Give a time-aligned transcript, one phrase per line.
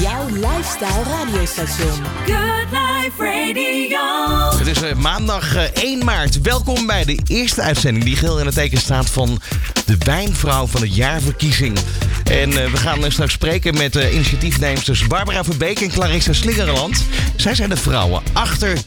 [0.00, 2.02] Jouw lifestyle radiostation.
[2.26, 4.58] Good Life Radio.
[4.58, 6.40] Het is uh, maandag uh, 1 maart.
[6.40, 9.40] Welkom bij de eerste uitzending die geheel in het teken staat van
[9.86, 11.78] de Wijnvrouw van het Jaarverkiezing.
[12.24, 17.04] En uh, we gaan straks spreken met initiatiefnemers Barbara Verbeek en Clarissa Slingerland.
[17.36, 18.78] Zij zijn de vrouwen achter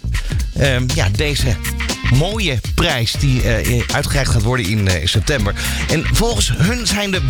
[0.55, 1.55] ehm, ja, deze
[2.13, 3.41] mooie prijs die
[3.93, 5.53] uitgereikt gaat worden in september.
[5.89, 7.21] En volgens hun zijn de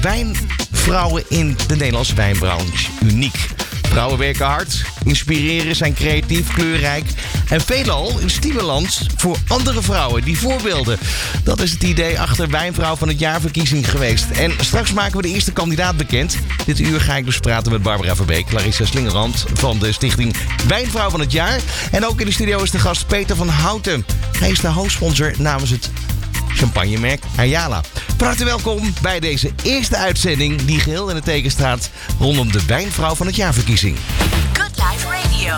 [0.85, 3.47] wijnvrouwen in de Nederlandse wijnbranche uniek.
[3.81, 7.05] Vrouwen werken hard, inspireren, zijn creatief, kleurrijk
[7.49, 10.97] en veelal een stimulans voor andere vrouwen die voorbeelden.
[11.43, 14.29] Dat is het idee achter Wijnvrouw van het Jaarverkiezing geweest.
[14.29, 16.37] En straks maken we de eerste kandidaat bekend.
[16.65, 20.35] Dit uur ga ik dus praten met Barbara Verbeek, Larissa Slingerand van de stichting
[20.67, 21.59] Wijnvrouw van het Jaar.
[21.91, 24.05] En ook in de studio is de gast Peter van Houten.
[24.39, 25.89] Hij is de hoofdsponsor namens het
[26.55, 27.81] champagnemerk Ayala.
[28.17, 31.89] Van harte welkom bij deze eerste uitzending die geheel in het teken staat
[32.19, 33.97] rondom de Wijnvrouw van het Jaarverkiezing.
[34.53, 35.57] Good Life Radio.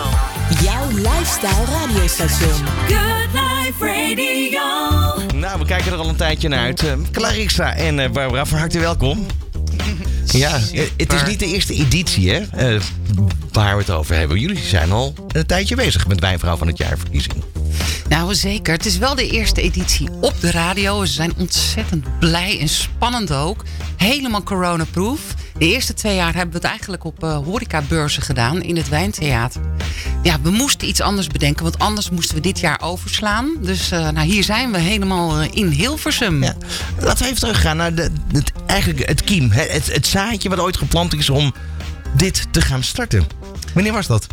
[0.63, 2.65] Jouw lifestyle radiostation.
[2.87, 5.39] Good Life Radio.
[5.39, 6.83] Nou, we kijken er al een tijdje naar uit.
[6.83, 9.25] Uh, Clarissa en uh, Barbara, van harte welkom.
[10.31, 10.59] Ja,
[10.97, 12.41] het is niet de eerste editie hè,
[13.51, 14.39] waar we het over hebben.
[14.39, 17.43] Jullie zijn al een tijdje bezig met Wijnvrouw van het Jaarverkiezing.
[18.09, 18.73] Nou, zeker.
[18.73, 21.05] Het is wel de eerste editie op de radio.
[21.05, 23.63] Ze zijn ontzettend blij en spannend ook.
[23.97, 25.19] Helemaal coronaproof.
[25.57, 29.61] De eerste twee jaar hebben we het eigenlijk op uh, horecabeurzen gedaan in het Wijntheater.
[30.23, 33.51] Ja, we moesten iets anders bedenken, want anders moesten we dit jaar overslaan.
[33.61, 36.43] Dus uh, nou, hier zijn we helemaal uh, in Hilversum.
[36.43, 36.55] Ja.
[36.99, 39.51] Laten we even teruggaan naar de, het, eigenlijk het kiem.
[39.51, 41.53] Het, het zaadje wat ooit geplant is om
[42.15, 43.27] dit te gaan starten.
[43.73, 44.27] Wanneer was dat?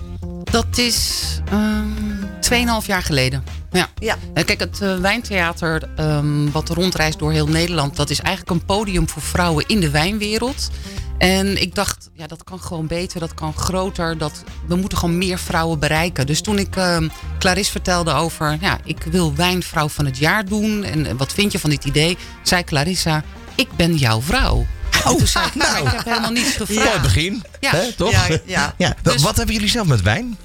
[0.45, 1.23] Dat is
[1.53, 2.14] um,
[2.53, 3.45] 2,5 jaar geleden.
[3.71, 3.89] Ja.
[3.99, 4.17] ja.
[4.35, 7.97] Kijk, het uh, Wijntheater, um, wat rondreist door heel Nederland...
[7.97, 10.71] dat is eigenlijk een podium voor vrouwen in de wijnwereld.
[11.19, 14.19] En ik dacht, ja, dat kan gewoon beter, dat kan groter.
[14.19, 16.27] Dat, we moeten gewoon meer vrouwen bereiken.
[16.27, 16.97] Dus toen ik uh,
[17.39, 18.59] Clarisse vertelde over...
[18.61, 20.85] ja, ik wil wijnvrouw van het jaar doen...
[20.85, 22.17] en wat vind je van dit idee?
[22.43, 23.23] Zei Clarissa,
[23.55, 24.67] ik ben jouw vrouw.
[25.07, 26.95] Oh, toen zei ik, nou, ik heb helemaal niets gevraagd.
[26.95, 27.01] Ja.
[27.01, 27.71] begin, ja.
[27.71, 28.11] Hè, toch?
[28.11, 28.75] Ja, ja.
[28.77, 28.97] ja.
[29.03, 30.37] Dus, wat hebben jullie zelf met wijn?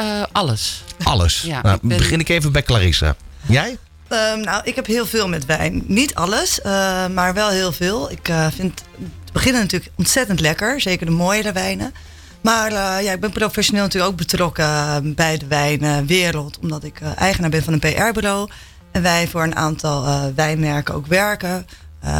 [0.00, 0.84] Uh, alles.
[1.02, 1.40] Alles.
[1.40, 1.98] Ja, nou, ben...
[1.98, 3.16] begin ik even bij Clarissa.
[3.46, 3.78] Jij?
[4.12, 5.82] Uh, nou, ik heb heel veel met wijn.
[5.86, 8.10] Niet alles, uh, maar wel heel veel.
[8.10, 8.84] Ik uh, vind het
[9.32, 10.80] beginnen natuurlijk ontzettend lekker.
[10.80, 11.94] Zeker de mooiere wijnen.
[12.40, 16.58] Maar ja, ik ben professioneel natuurlijk ook betrokken bij de wijnwereld.
[16.58, 18.50] Omdat ik eigenaar ben van een PR-bureau.
[18.90, 21.66] En wij voor een aantal wijnmerken ook werken.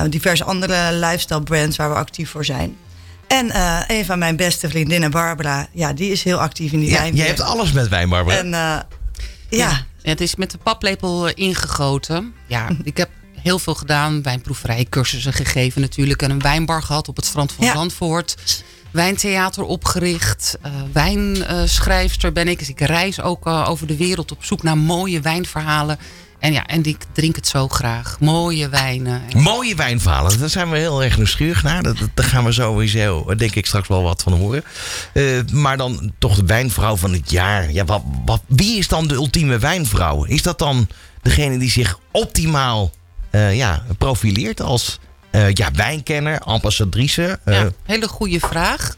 [0.08, 2.76] diverse andere lifestyle brands waar we actief voor zijn.
[3.26, 6.90] En uh, een van mijn beste vriendinnen, Barbara, ja, die is heel actief in die
[6.90, 7.14] ja, wijn.
[7.14, 8.36] Jij hebt alles met wijn, Barbara.
[8.36, 8.84] En, uh, ja.
[9.48, 9.84] ja.
[10.02, 12.34] Het is met de paplepel eh, ingegoten.
[12.46, 13.08] Ja, ik heb
[13.42, 14.22] heel veel gedaan.
[14.22, 16.22] Wijnproeverijcursussen gegeven natuurlijk.
[16.22, 17.72] En een wijnbar gehad op het strand van ja.
[17.72, 18.64] Zandvoort.
[18.90, 20.58] Wijntheater opgericht.
[20.66, 22.58] Uh, wijnschrijfster ben ik.
[22.58, 25.98] Dus ik reis ook uh, over de wereld op zoek naar mooie wijnverhalen.
[26.42, 28.16] En ja, en ik drink het zo graag.
[28.20, 29.22] Mooie wijnen.
[29.36, 30.38] Mooie wijnverhalen.
[30.38, 31.82] Daar zijn we heel erg nieuwsgierig naar.
[31.82, 34.64] Daar gaan we sowieso, denk ik, straks wel wat van horen.
[35.14, 37.72] Uh, maar dan toch de wijnvrouw van het jaar.
[37.72, 40.24] Ja, wat, wat, wie is dan de ultieme wijnvrouw?
[40.24, 40.88] Is dat dan
[41.22, 42.90] degene die zich optimaal
[43.30, 44.98] uh, ja, profileert als
[45.32, 47.38] uh, ja, wijnkenner, ambassadrice?
[47.44, 48.96] Ja, hele goede vraag.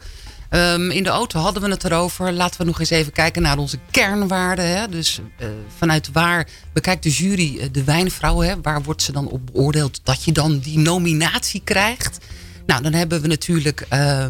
[0.55, 2.31] Um, in de auto hadden we het erover.
[2.31, 4.77] Laten we nog eens even kijken naar onze kernwaarden.
[4.77, 4.89] Hè?
[4.89, 8.39] Dus uh, vanuit waar bekijkt de jury uh, de wijnvrouw?
[8.39, 8.61] Hè?
[8.61, 12.17] Waar wordt ze dan op beoordeeld dat je dan die nominatie krijgt?
[12.65, 14.25] Nou, dan hebben we natuurlijk uh,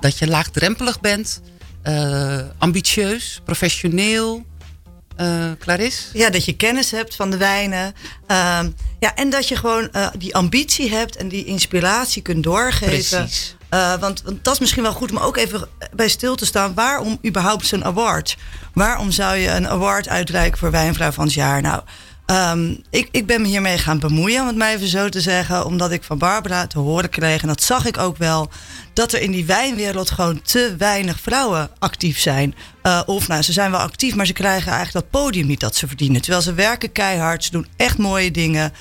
[0.00, 1.40] dat je laagdrempelig bent.
[2.58, 4.44] ambitieus, professioneel.
[5.58, 6.18] Clarisse?
[6.18, 7.94] Ja, dat je kennis hebt van de wijnen.
[8.26, 13.18] Ehm, ja, en dat je gewoon die ambitie hebt en die inspiratie kunt doorgeven.
[13.18, 13.55] Precies.
[13.70, 16.74] Uh, want, want, dat is misschien wel goed om ook even bij stil te staan.
[16.74, 18.36] Waarom überhaupt zo'n award?
[18.74, 21.62] Waarom zou je een award uitreiken voor Wijnvrouw van het jaar?
[21.62, 21.82] Nou,
[22.26, 25.64] um, ik, ik ben me hiermee gaan bemoeien, om het mij even zo te zeggen.
[25.64, 28.50] Omdat ik van Barbara te horen kreeg, en dat zag ik ook wel...
[28.92, 32.54] dat er in die wijnwereld gewoon te weinig vrouwen actief zijn.
[32.82, 35.76] Uh, of nou, ze zijn wel actief, maar ze krijgen eigenlijk dat podium niet dat
[35.76, 36.20] ze verdienen.
[36.20, 38.72] Terwijl ze werken keihard, ze doen echt mooie dingen.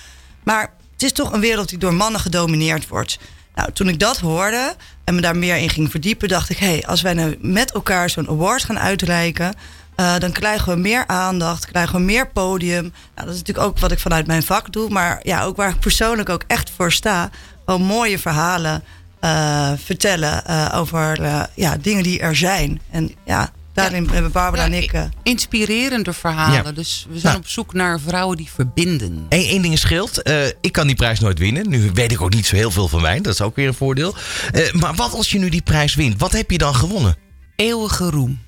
[0.43, 3.19] Maar het is toch een wereld die door mannen gedomineerd wordt...
[3.55, 6.67] Nou, toen ik dat hoorde en me daar meer in ging verdiepen, dacht ik: hé,
[6.67, 9.55] hey, als wij nou met elkaar zo'n award gaan uitreiken.
[9.99, 12.81] Uh, dan krijgen we meer aandacht, krijgen we meer podium.
[12.81, 15.69] Nou, dat is natuurlijk ook wat ik vanuit mijn vak doe, maar ja, ook waar
[15.69, 17.29] ik persoonlijk ook echt voor sta.
[17.65, 18.83] Gewoon mooie verhalen
[19.21, 21.19] uh, vertellen uh, over
[21.53, 22.81] ja, dingen die er zijn.
[22.91, 24.93] En ja, Daarin hebben Barbara en ik...
[24.93, 25.03] Uh...
[25.23, 26.75] Inspirerende verhalen.
[26.75, 29.25] Dus we zijn op zoek naar vrouwen die verbinden.
[29.29, 30.27] Eén ding scheelt.
[30.27, 31.69] Uh, ik kan die prijs nooit winnen.
[31.69, 33.21] Nu weet ik ook niet zo heel veel van wijn.
[33.21, 34.15] Dat is ook weer een voordeel.
[34.53, 36.19] Uh, maar wat als je nu die prijs wint?
[36.19, 37.17] Wat heb je dan gewonnen?
[37.55, 38.39] Eeuwige roem.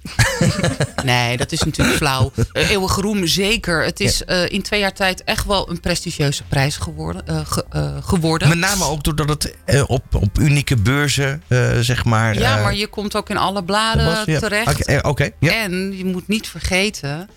[1.04, 2.31] nee, dat is natuurlijk flauw.
[2.54, 3.83] Uh, eeuwige roem, zeker.
[3.83, 7.24] Het is uh, in twee jaar tijd echt wel een prestigieuze prijs geworden.
[7.30, 7.65] Uh, ge,
[8.04, 8.50] geworden.
[8.50, 9.56] Met name ook doordat het
[9.88, 11.44] op, op unieke beurzen,
[11.80, 12.39] zeg maar.
[12.39, 14.39] Ja, maar je komt ook in alle bladen was, ja.
[14.39, 14.68] terecht.
[14.68, 15.54] Oké, okay, okay, ja.
[15.63, 17.30] En je moet niet vergeten,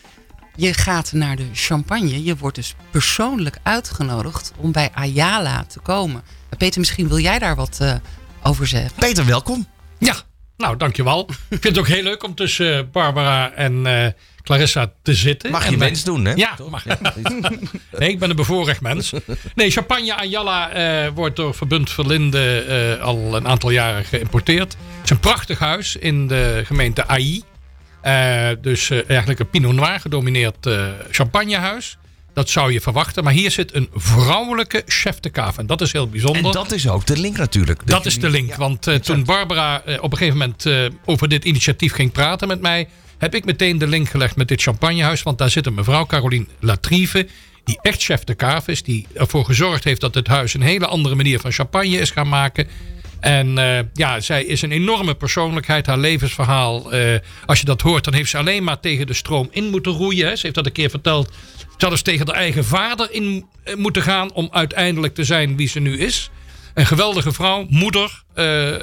[0.57, 2.25] je gaat naar de champagne.
[2.25, 6.23] Je wordt dus persoonlijk uitgenodigd om bij Ayala te komen.
[6.59, 7.81] Peter, misschien wil jij daar wat
[8.43, 8.93] over zeggen.
[8.99, 9.67] Peter, welkom.
[9.99, 10.17] Ja,
[10.61, 11.27] nou, dankjewel.
[11.31, 14.07] Ik vind het ook heel leuk om tussen eh, Barbara en uh,
[14.43, 15.51] Clarissa te zitten.
[15.51, 16.33] Mag je wens doen, hè?
[16.33, 16.85] Ja, mag.
[17.99, 19.13] nee, ik ben een bevoorrecht mens.
[19.55, 22.65] Nee, Champagne Ayala uh, wordt door Verbund Verlinde
[22.99, 24.73] uh, al een aantal jaren geïmporteerd.
[24.73, 27.43] Het is een prachtig huis in de gemeente AI.
[28.61, 30.69] dus eigenlijk een Pinot Noir gedomineerd
[31.11, 31.99] champagnehuis.
[32.35, 33.25] Dat zou je verwachten.
[33.25, 35.61] Maar hier zit een vrouwelijke chef de cave.
[35.61, 36.45] En dat is heel bijzonder.
[36.45, 37.87] En dat is ook de link natuurlijk.
[37.87, 38.55] Dat, is de link.
[38.55, 42.49] want uh, toen Barbara uh, op een gegeven moment uh, over dit initiatief ging praten
[42.49, 42.89] met mij...
[43.19, 45.23] heb ik meteen de link gelegd met dit champagnehuis.
[45.23, 47.29] Want daar zit een mevrouw, Caroline Latrieve...
[47.65, 48.83] die echt chef de cave is.
[48.83, 52.29] Die ervoor gezorgd heeft dat het huis een hele andere manier van champagne is gaan
[52.29, 52.69] maken...
[53.21, 55.87] En uh, ja, zij is een enorme persoonlijkheid.
[55.87, 59.49] Haar levensverhaal, uh, als je dat hoort, dan heeft ze alleen maar tegen de stroom
[59.51, 60.37] in moeten roeien.
[60.37, 61.31] Ze heeft dat een keer verteld
[61.83, 65.69] had dus tegen de eigen vader in eh, moeten gaan om uiteindelijk te zijn wie
[65.69, 66.31] ze nu is.
[66.75, 68.79] Een geweldige vrouw, moeder, uh, uh,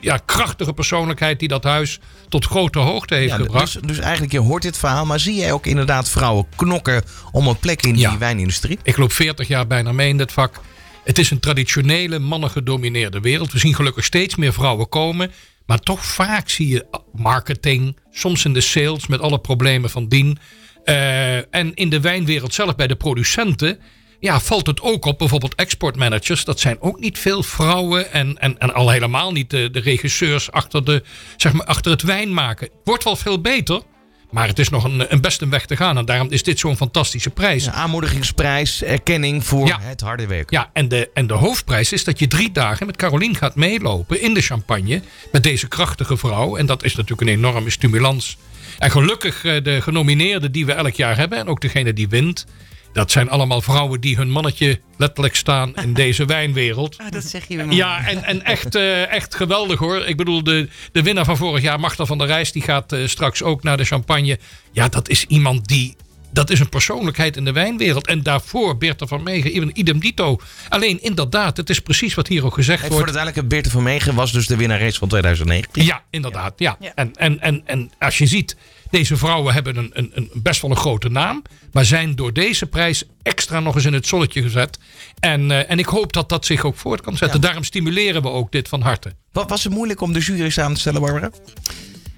[0.00, 1.98] ja, krachtige persoonlijkheid die dat huis
[2.28, 3.72] tot grote hoogte heeft gebracht.
[3.72, 7.46] Dus, dus, eigenlijk, je hoort dit verhaal, maar zie jij ook inderdaad vrouwen knokken om
[7.46, 8.78] een plek in die wijnindustrie?
[8.82, 10.60] Ik loop 40 jaar bijna mee in dit vak.
[11.08, 13.52] Het is een traditionele, mannengedomineerde wereld.
[13.52, 15.32] We zien gelukkig steeds meer vrouwen komen.
[15.66, 20.38] Maar toch vaak zie je marketing, soms in de sales met alle problemen van dien.
[20.84, 23.78] Uh, en in de wijnwereld zelf, bij de producenten,
[24.20, 25.18] ja, valt het ook op.
[25.18, 28.12] Bijvoorbeeld exportmanagers, dat zijn ook niet veel vrouwen.
[28.12, 31.02] En, en, en al helemaal niet de, de regisseurs achter, de,
[31.36, 32.68] zeg maar, achter het wijn maken.
[32.84, 33.82] Wordt wel veel beter.
[34.30, 35.98] Maar het is nog een, een best een weg te gaan.
[35.98, 37.66] En daarom is dit zo'n fantastische prijs.
[37.66, 40.50] Een aanmoedigingsprijs, erkenning voor het harde werk.
[40.50, 44.20] Ja, en de, en de hoofdprijs is dat je drie dagen met Caroline gaat meelopen
[44.20, 45.02] in de champagne.
[45.32, 46.56] Met deze krachtige vrouw.
[46.56, 48.36] En dat is natuurlijk een enorme stimulans
[48.78, 52.46] en gelukkig eh, de genomineerden die we elk jaar hebben, en ook degene die wint,
[52.92, 56.98] dat zijn allemaal vrouwen die hun mannetje letterlijk staan in deze wijnwereld.
[56.98, 57.72] Ah, dat zeg je weer.
[57.72, 60.06] Ja, en, en echt, uh, echt geweldig hoor.
[60.06, 63.06] Ik bedoel, de, de winnaar van vorig jaar, Magda van der Rijs, die gaat uh,
[63.06, 64.38] straks ook naar de champagne.
[64.72, 65.96] Ja, dat is iemand die
[66.30, 68.06] dat is een persoonlijkheid in de wijnwereld.
[68.06, 70.40] En daarvoor Beerte van Megen, idem dito.
[70.68, 72.94] Alleen inderdaad, het is precies wat hier ook gezegd wordt.
[72.94, 75.84] Voor uiteindelijk, Beerte van Megen was dus de winnares van 2019.
[75.84, 76.52] Ja, inderdaad.
[76.56, 76.76] Ja.
[76.94, 78.56] En, en, en, en als je ziet,
[78.90, 81.42] deze vrouwen hebben een, een, een, best wel een grote naam.
[81.72, 84.78] Maar zijn door deze prijs extra nog eens in het zonnetje gezet.
[85.20, 87.40] En, uh, en ik hoop dat dat zich ook voort kan zetten.
[87.40, 89.12] Daarom stimuleren we ook dit van harte.
[89.32, 91.30] Wat was het moeilijk om de jury samen te stellen, Barbara?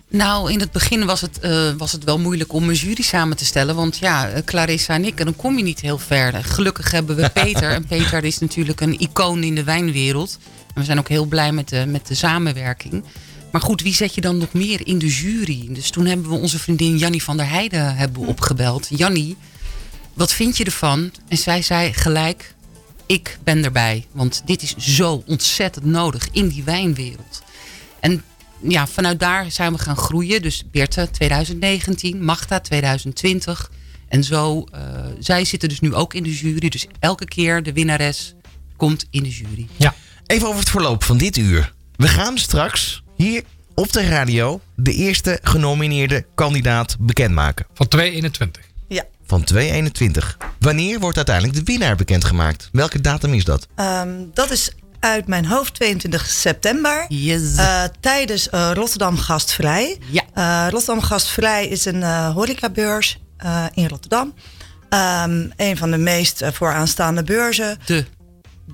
[0.09, 3.37] Nou, in het begin was het, uh, was het wel moeilijk om een jury samen
[3.37, 3.75] te stellen.
[3.75, 6.45] Want ja, eh, Clarissa en ik, en dan kom je niet heel ver.
[6.45, 7.71] Gelukkig hebben we Peter.
[7.71, 10.39] en Peter is natuurlijk een icoon in de wijnwereld.
[10.75, 13.05] En we zijn ook heel blij met de, met de samenwerking.
[13.51, 15.67] Maar goed, wie zet je dan nog meer in de jury?
[15.71, 18.89] Dus toen hebben we onze vriendin Jannie van der Heijden hebben opgebeld.
[18.91, 19.37] Jannie,
[20.15, 21.13] wat vind je ervan?
[21.29, 22.55] En zij zei gelijk,
[23.07, 24.07] ik ben erbij.
[24.13, 27.43] Want dit is zo ontzettend nodig in die wijnwereld.
[28.01, 28.23] En
[28.63, 30.43] ja, vanuit daar zijn we gaan groeien.
[30.43, 33.71] Dus Beerte 2019, Magda 2020.
[34.09, 34.81] En zo, uh,
[35.19, 36.69] zij zitten dus nu ook in de jury.
[36.69, 38.35] Dus elke keer de winnares
[38.77, 39.69] komt in de jury.
[39.77, 39.95] Ja.
[40.27, 41.73] Even over het verloop van dit uur.
[41.97, 43.43] We gaan straks hier
[43.75, 47.67] op de radio de eerste genomineerde kandidaat bekendmaken.
[47.75, 48.65] Van 2021.
[48.89, 49.05] Ja.
[49.27, 50.37] Van 2021.
[50.59, 52.69] Wanneer wordt uiteindelijk de winnaar bekendgemaakt?
[52.73, 53.67] Welke datum is dat?
[53.77, 57.05] Um, dat is uit mijn hoofd 22 september.
[57.09, 57.57] Yes.
[57.57, 59.99] Uh, tijdens uh, Rotterdam Gastvrij.
[60.11, 60.23] Ja.
[60.35, 63.19] Uh, Rotterdam Gastvrij is een horecabeurs
[63.75, 64.35] in Rotterdam.
[64.89, 67.79] Um, een van de meest vooraanstaande beurzen.
[67.85, 68.05] De.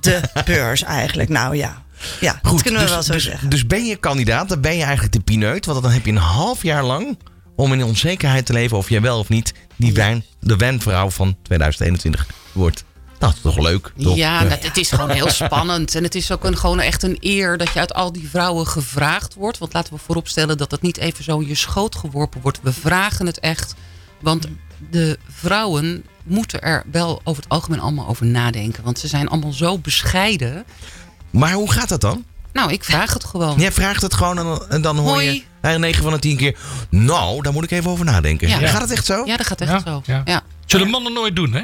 [0.01, 1.29] De beurs eigenlijk.
[1.29, 1.83] Nou ja,
[2.21, 3.49] ja, Goed, dat kunnen we dus, wel zo dus, zeggen.
[3.51, 5.67] Dus ben je kandidaat, dan ben je eigenlijk de pineut.
[5.67, 7.19] Want dan heb je een half jaar lang
[7.57, 11.37] om in onzekerheid te leven of jij wel of niet die wijn, de wijnvrouw van
[11.43, 12.85] 2021 wordt.
[13.19, 13.93] Nou, dat is toch leuk?
[13.99, 14.17] Toch?
[14.17, 15.95] Ja, Dat, het is gewoon heel spannend.
[15.95, 18.67] En het is ook een, gewoon echt een eer dat je uit al die vrouwen
[18.67, 19.59] gevraagd wordt.
[19.59, 22.59] Want laten we vooropstellen dat dat niet even zo in je schoot geworpen wordt.
[22.63, 23.75] We vragen het echt.
[24.21, 24.47] Want
[24.91, 28.85] de vrouwen moeten er wel over het algemeen allemaal over nadenken.
[28.85, 30.65] Want ze zijn allemaal zo bescheiden.
[31.37, 32.25] Maar hoe gaat dat dan?
[32.53, 33.59] Nou, ik vraag het gewoon.
[33.59, 36.59] Jij vraagt het gewoon en, dan hoor je je 9 van de 10 keer.
[36.91, 38.49] Nou, daar moet ik even over nadenken.
[38.49, 38.69] Ja.
[38.69, 39.23] Gaat het echt zo?
[39.25, 40.03] Ja, dat gaat echt zo.
[40.25, 40.43] Ja.
[40.67, 41.63] Zullen mannen nooit doen, hè?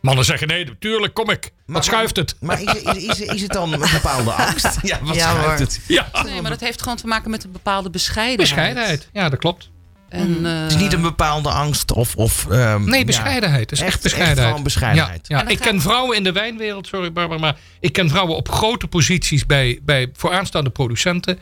[0.00, 1.50] Mannen zeggen nee, natuurlijk, kom ik.
[1.66, 2.36] Wat schuift het?
[2.40, 4.78] Maar is, is, is, het dan een bepaalde angst?
[4.82, 5.80] Ja, wat schuift het?
[5.86, 6.08] Ja.
[6.24, 8.48] Nee, maar dat heeft gewoon te maken met een bepaalde bescheidenheid.
[8.48, 9.70] Bescheidenheid, ja, dat klopt.
[10.14, 12.16] En, uh, het is niet een bepaalde angst of...
[12.16, 13.70] of um, nee, bescheidenheid.
[13.70, 14.54] Ja, is echt, bescheidenheid.
[14.54, 15.28] Echt bescheidenheid.
[15.28, 15.48] Ja, ja.
[15.48, 19.46] ik ken vrouwen in de wijnwereld, sorry Barbara, maar ik ken vrouwen op grote posities
[19.46, 21.38] bij, bij vooraanstaande producenten.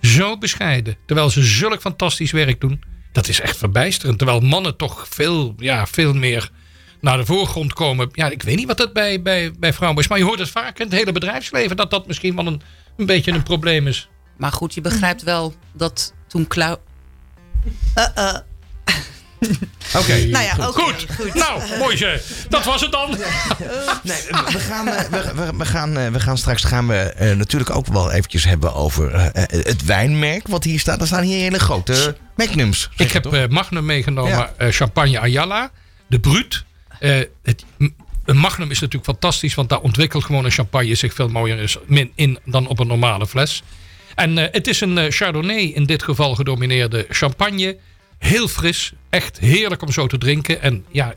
[0.00, 0.96] Zo bescheiden.
[1.06, 2.82] Terwijl ze zulk fantastisch werk doen.
[3.12, 4.18] Dat is echt verbijsterend.
[4.18, 6.50] Terwijl mannen toch veel, ja, veel meer
[7.00, 8.08] naar de voorgrond komen.
[8.12, 10.08] Ja, ik weet niet wat dat bij, bij, bij vrouwen is.
[10.08, 11.76] Maar je hoort het vaak in het hele bedrijfsleven.
[11.76, 12.60] Dat dat misschien wel een,
[12.96, 14.08] een beetje een probleem is.
[14.36, 16.46] Maar goed, je begrijpt wel dat toen
[17.94, 18.06] Klauw...
[18.06, 18.38] Uh -uh.
[19.96, 21.06] Oké, nou ja, goed.
[21.16, 21.34] goed.
[21.34, 22.22] Nou, mooi zeg.
[22.48, 23.10] Dat was het dan.
[24.02, 24.16] nee,
[24.52, 27.70] we gaan, eh, we, we, we, gaan, eh, we gaan straks gaan we uh, natuurlijk
[27.70, 31.00] ook wel eventjes hebben over uh, het wijnmerk wat hier staat.
[31.00, 32.90] Er staan hier hele grote magnums.
[32.96, 34.70] Ik heb Magnum meegenomen, ja.
[34.70, 35.70] Champagne Ayala,
[36.06, 36.64] de Brut.
[37.42, 37.64] het,
[38.24, 41.76] een Magnum is natuurlijk fantastisch, want daar ontwikkelt gewoon een champagne zich veel mooier
[42.14, 43.62] in dan op een normale fles.
[44.18, 47.76] En het is een Chardonnay in dit geval gedomineerde champagne.
[48.18, 48.92] Heel fris.
[49.10, 50.62] Echt heerlijk om zo te drinken.
[50.62, 51.14] En ja,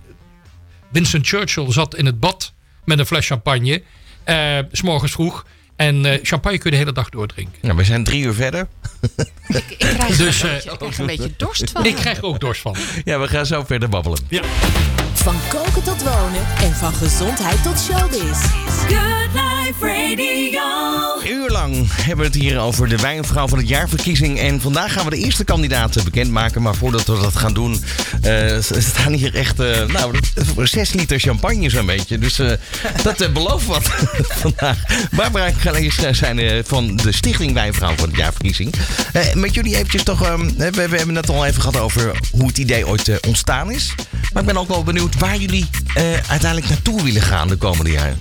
[0.90, 2.54] Winston Churchill zat in het bad
[2.86, 3.84] met een fles champagne.
[4.26, 5.46] Uh, s morgens vroeg.
[5.76, 7.58] En uh, champagne kun je de hele dag doordrinken.
[7.62, 8.68] Nou, we zijn drie uur verder.
[9.48, 11.86] Ik, ik krijg, dus, een, uh, beetje, ik krijg een beetje dorst van.
[11.86, 12.76] Ik krijg er ook dorst van.
[13.04, 14.20] Ja, we gaan zo verder babbelen.
[14.28, 14.42] Ja.
[15.14, 18.46] Van koken tot wonen en van gezondheid tot showbiz.
[18.88, 20.62] Good Life Radio.
[21.24, 24.40] Een lang hebben we het hier over de wijnvrouw van het jaarverkiezing.
[24.40, 26.62] En vandaag gaan we de eerste kandidaten bekendmaken.
[26.62, 27.84] Maar voordat we dat gaan doen,
[28.26, 30.16] uh, staan hier echt uh, nou,
[30.56, 32.18] 6 liter champagne zo'n beetje.
[32.18, 32.52] Dus uh,
[33.04, 33.84] dat belooft wat
[34.44, 34.78] vandaag.
[35.12, 35.52] Barbara
[36.04, 38.74] en zijn van de Stichting Wijnvrouw van het jaarverkiezing.
[39.34, 42.58] met jullie eventjes toch, ehm, we, we, hebben het al even gehad over hoe het
[42.58, 43.96] idee ooit ontstaan is.
[44.34, 45.70] Maar ik ben ook wel benieuwd waar jullie
[46.28, 48.20] uiteindelijk naartoe willen gaan de komende jaren.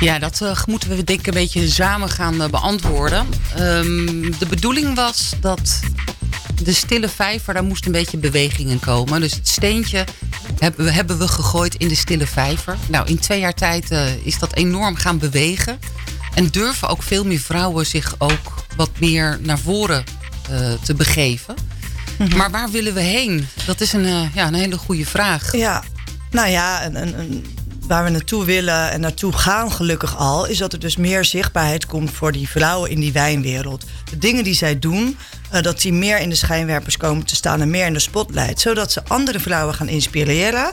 [0.00, 3.26] Ja, dat uh, moeten we denk ik een beetje samen gaan uh, beantwoorden.
[3.58, 5.80] Um, de bedoeling was dat
[6.62, 9.20] de stille vijver, daar moest een beetje beweging in komen.
[9.20, 10.04] Dus het steentje
[10.58, 12.76] hebben we, hebben we gegooid in de stille vijver.
[12.88, 15.78] Nou, in twee jaar tijd uh, is dat enorm gaan bewegen.
[16.34, 20.04] En durven ook veel meer vrouwen zich ook wat meer naar voren
[20.82, 21.54] te begeven.
[22.18, 22.36] Mm -hmm.
[22.36, 23.48] Maar waar willen we heen?
[23.66, 25.56] Dat is een, ja, een hele goede vraag.
[25.56, 25.82] Ja,
[26.30, 27.44] nou ja, een, een
[27.90, 30.46] waar we naartoe willen en naartoe gaan gelukkig al...
[30.46, 33.84] is dat er dus meer zichtbaarheid komt voor die vrouwen in die wijnwereld.
[34.10, 35.18] De dingen die zij doen,
[35.52, 37.60] uh, dat die meer in de schijnwerpers komen te staan...
[37.60, 38.60] en meer in de spotlight.
[38.60, 40.72] Zodat ze andere vrouwen gaan inspireren...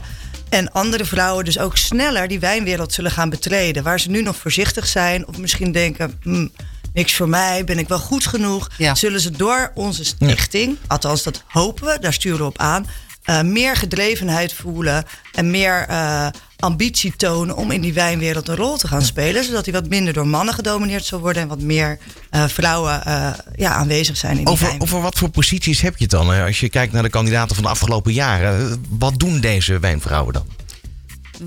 [0.49, 3.83] En andere vrouwen dus ook sneller die wijnwereld zullen gaan betreden.
[3.83, 6.19] Waar ze nu nog voorzichtig zijn of misschien denken...
[6.21, 6.47] Hm,
[6.93, 8.69] niks voor mij, ben ik wel goed genoeg?
[8.77, 8.95] Ja.
[8.95, 10.87] Zullen ze door onze stichting, ja.
[10.87, 12.87] althans dat hopen we, daar sturen we op aan...
[13.29, 16.27] Uh, meer gedrevenheid voelen en meer uh,
[16.59, 19.43] ambitie tonen om in die wijnwereld een rol te gaan spelen.
[19.43, 21.99] Zodat hij wat minder door mannen gedomineerd zal worden en wat meer
[22.31, 26.03] uh, vrouwen uh, ja, aanwezig zijn in die over, over wat voor posities heb je
[26.03, 26.29] het dan?
[26.29, 28.85] Als je kijkt naar de kandidaten van de afgelopen jaren.
[28.89, 30.45] Wat doen deze wijnvrouwen dan?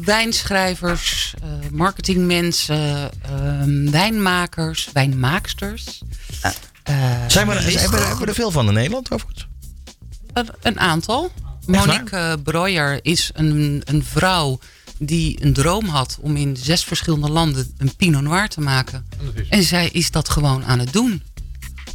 [0.04, 3.10] Wijnschrijvers, uh, marketingmensen,
[3.90, 6.02] wijnmakers, wijnmaaksters.
[7.26, 9.48] zijn we, zijn we, hebben we er veel van in Nederland overigens?
[10.62, 11.32] Een aantal.
[11.66, 14.58] Monique Breuer is een, een vrouw
[15.02, 19.06] die een droom had om in zes verschillende landen een Pinot Noir te maken.
[19.48, 21.22] En zij is dat gewoon aan het doen.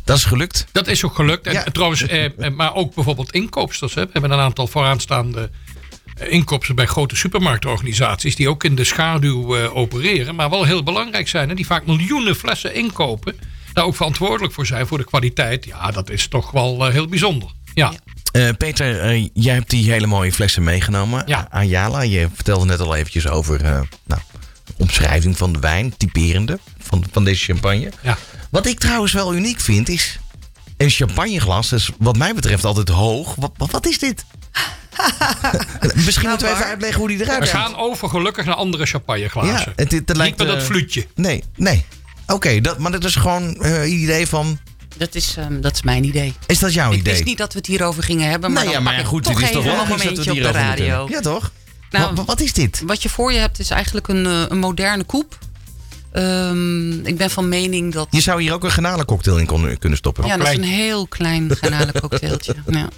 [0.03, 0.65] Dat is gelukt.
[0.71, 1.47] Dat is ook gelukt.
[1.47, 3.93] En trouwens, eh, eh, maar ook bijvoorbeeld inkoopsters.
[3.93, 4.05] Hè.
[4.05, 5.49] We hebben een aantal vooraanstaande
[6.15, 8.35] eh, inkoopsters bij grote supermarktorganisaties.
[8.35, 10.35] die ook in de schaduw eh, opereren.
[10.35, 11.49] maar wel heel belangrijk zijn.
[11.49, 13.35] Hè, die vaak miljoenen flessen inkopen.
[13.73, 15.65] daar ook verantwoordelijk voor zijn voor de kwaliteit.
[15.65, 17.49] Ja, dat is toch wel uh, heel bijzonder.
[17.75, 17.93] Ja.
[18.31, 21.23] Uh, Peter, uh, jij hebt die hele mooie flessen meegenomen.
[21.25, 21.47] Ja.
[21.49, 24.21] Ayala, je vertelde net al eventjes over uh, nou,
[24.77, 27.91] omschrijving van de wijn, typerende van, van deze champagne.
[28.01, 28.17] Ja.
[28.49, 30.19] Wat ik trouwens wel uniek vind is
[30.77, 31.71] een champagneglas.
[31.71, 33.35] is wat mij betreft altijd hoog.
[33.35, 34.25] Wat, wat, wat is dit?
[36.05, 37.51] Misschien moeten we even uitleggen hoe die eruit ziet.
[37.51, 39.51] We gaan over gelukkig naar andere champagneglazen.
[39.53, 41.07] Ja, het, het, het lijkt, Niet met dat fluitje.
[41.15, 41.85] Nee, nee.
[42.27, 44.59] Oké, dat, maar dat is gewoon een idee van
[44.97, 46.33] dat is, um, dat is mijn idee.
[46.45, 47.11] Is dat jouw ik idee?
[47.11, 48.51] Ik wist niet dat we het hierover gingen hebben.
[48.51, 51.07] Maar, nou ja, maar goed, toch het is toch wel een momentje op de radio.
[51.09, 51.51] Ja, toch?
[51.89, 52.81] Nou, wat, wat, is dit?
[52.85, 55.37] Wat je voor je hebt is eigenlijk een, eh, een moderne koep.
[56.13, 58.07] Um, ik ben van mening dat...
[58.09, 60.25] Je zou hier ook een garnalencocktail in kunnen stoppen.
[60.25, 62.55] Ja, dat is een heel klein garnalencocktailtje.
[62.67, 62.89] ja.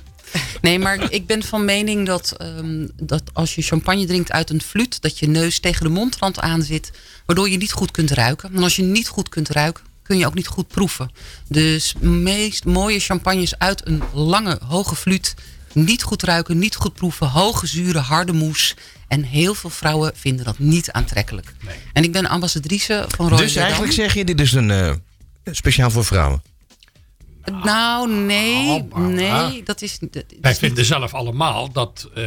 [0.62, 4.62] Nee, maar ik ben van mening dat, um, dat als je champagne drinkt uit een
[4.62, 5.01] fluit...
[5.01, 6.92] dat je neus tegen de mondrand aan zit,
[7.25, 8.50] waardoor je niet goed kunt ruiken.
[8.54, 11.12] En als je niet goed kunt ruiken, kun je ook niet goed proeven.
[11.48, 15.34] Dus meest mooie champagnes uit een lange, hoge fluit.
[15.74, 17.28] Niet goed ruiken, niet goed proeven.
[17.28, 18.76] Hoge zure, harde moes.
[19.08, 21.54] En heel veel vrouwen vinden dat niet aantrekkelijk.
[21.66, 21.76] Nee.
[21.94, 24.94] En ik ben ambassadrice van Royal Dus eigenlijk zeg je, dit is een uh,
[25.44, 26.42] speciaal voor vrouwen?
[27.51, 28.86] Nou, nee.
[28.89, 32.25] Oh, nee, dat is, dat Wij vinden zelf allemaal dat, uh,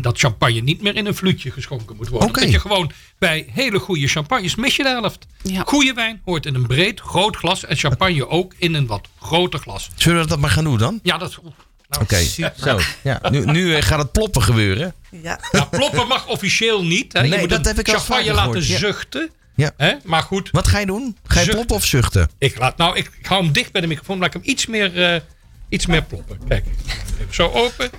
[0.00, 2.28] dat champagne niet meer in een fluitje geschonken moet worden.
[2.28, 2.42] Okay.
[2.42, 5.26] Dat je gewoon bij hele goede champagnes mis je de helft.
[5.42, 5.62] Ja.
[5.66, 7.64] Goede wijn hoort in een breed, groot glas.
[7.64, 9.90] En champagne ook in een wat groter glas.
[9.94, 11.00] Zullen we dat maar gaan doen dan?
[11.02, 11.38] Ja, dat
[11.88, 12.22] nou, Oké,
[12.56, 12.78] zo.
[13.02, 14.94] Ja, nu, nu eh, gaat het ploppen gebeuren.
[15.22, 15.40] Ja.
[15.52, 17.12] Nou, ploppen mag officieel niet.
[17.12, 17.20] Hè.
[17.20, 19.30] Nee, je moet dat heb ik champagne laten zuchten.
[19.56, 19.72] Ja.
[19.76, 19.94] Hè?
[20.04, 20.48] Maar goed.
[20.52, 21.16] Wat ga je doen?
[21.24, 22.30] Ga je ploppen of zuchten?
[22.38, 24.18] Ik, laat, nou, ik, hou hem dicht bij de microfoon.
[24.18, 25.20] Laat ik hem iets meer, uh,
[25.68, 26.40] iets meer ploppen.
[26.48, 26.64] Kijk,
[27.20, 27.90] even zo open.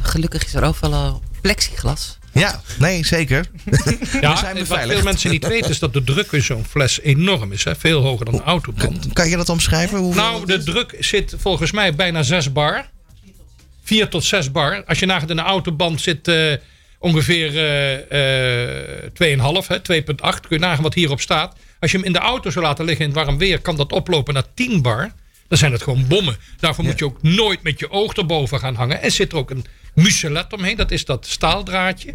[0.00, 2.18] Gelukkig is er ook wel een plexiglas.
[2.32, 3.46] Ja, nee, zeker.
[4.20, 7.52] Ja, zijn wat veel mensen niet weten is dat de druk in zo'n fles enorm
[7.52, 7.64] is.
[7.64, 7.76] Hè?
[7.76, 9.12] Veel hoger dan de autoband.
[9.12, 9.98] Kan je dat omschrijven?
[9.98, 12.90] Hoeveel nou, de druk zit volgens mij bijna 6 bar.
[13.82, 14.84] 4 tot 6 bar.
[14.84, 16.54] Als je nagaat in de autoband zit uh,
[16.98, 17.92] ongeveer uh,
[19.28, 20.40] uh, 2,5, 2,8.
[20.40, 21.56] Kun je nagaan wat hierop staat.
[21.80, 23.92] Als je hem in de auto zou laten liggen in het warm weer, kan dat
[23.92, 25.12] oplopen naar 10 bar.
[25.48, 26.36] Dan zijn het gewoon bommen.
[26.58, 29.02] Daarvoor moet je ook nooit met je oog erboven gaan hangen.
[29.02, 30.76] En zit er ook een muselet omheen.
[30.76, 32.14] Dat is dat staaldraadje.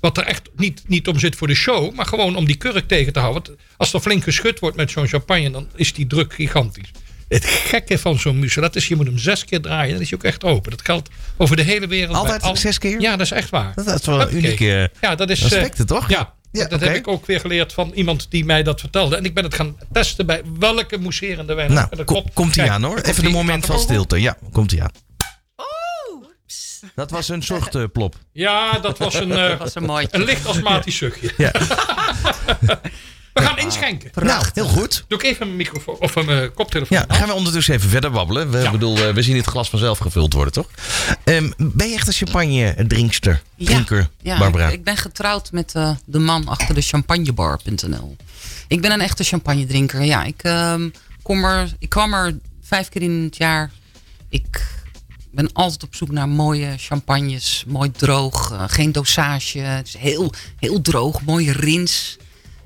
[0.00, 1.94] Wat er echt niet, niet om zit voor de show.
[1.94, 3.58] Maar gewoon om die kurk tegen te houden.
[3.76, 5.50] als er flink geschud wordt met zo'n champagne.
[5.50, 6.90] Dan is die druk gigantisch.
[7.32, 9.92] Het gekke van zo'n muselet is, je moet hem zes keer draaien.
[9.92, 10.70] Dan is hij ook echt open.
[10.70, 12.16] Dat geldt over de hele wereld.
[12.16, 13.00] Altijd zes keer?
[13.00, 13.72] Ja, dat is echt waar.
[13.74, 16.08] Dat, is wel een unieke ja, dat is, aspecten, toch?
[16.08, 19.16] Ja, ja, dat heb ik ook weer geleerd van iemand die mij dat vertelde.
[19.16, 21.72] En ik ben het gaan testen bij welke mousserende wijn.
[21.72, 22.98] Nou, komt hij aan hoor.
[22.98, 24.20] Even een moment van stilte.
[24.20, 24.90] Ja, komt hij aan.
[25.56, 26.24] Oh,
[26.94, 28.16] dat was een zuchtplop.
[28.32, 31.32] Ja, dat was een, uh, was een, een licht astmatisch zuchtje.
[31.36, 31.52] Ja.
[33.32, 34.10] We gaan inschenken.
[34.14, 35.04] Nou, heel goed.
[35.08, 36.98] Doe ik even een microfoon of een uh, koptelefoon.
[36.98, 38.50] Ja, gaan we ondertussen even verder babbelen.
[38.50, 40.68] We, bedoel, uh, we zien het glas vanzelf gevuld worden, toch?
[41.24, 44.66] Um, ben je echt een champagne drinkster, drinker, ja, Barbara?
[44.66, 48.16] Ik, ik, ben getrouwd met uh, de man achter de champagnebar.nl.
[48.68, 50.02] Ik ben een echte champagne drinker.
[50.02, 53.70] Ja, ik, um, kom er, ik kwam er vijf keer in het jaar.
[54.28, 54.66] Ik
[55.30, 57.64] ben altijd op zoek naar mooie champagnes.
[57.66, 59.58] Mooi droog, geen dosage.
[59.58, 62.18] Het is heel, heel droog, mooie rins.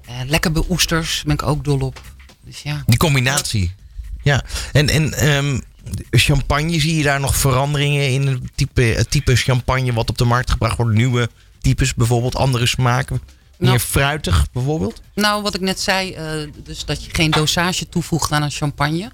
[0.08, 2.00] Uh, lekker bij oesters ben ik ook dol op.
[2.44, 2.82] Dus ja.
[2.86, 3.74] Die combinatie.
[4.22, 5.62] Ja, en, en um,
[6.10, 10.24] champagne, zie je daar nog veranderingen in het type, het type champagne wat op de
[10.24, 10.94] markt gebracht wordt?
[10.94, 11.28] Nieuwe
[11.60, 13.20] types bijvoorbeeld, andere smaken?
[13.58, 15.02] Meer nou, fruitig bijvoorbeeld?
[15.14, 19.10] Nou, wat ik net zei, uh, dus dat je geen dosage toevoegt aan een champagne.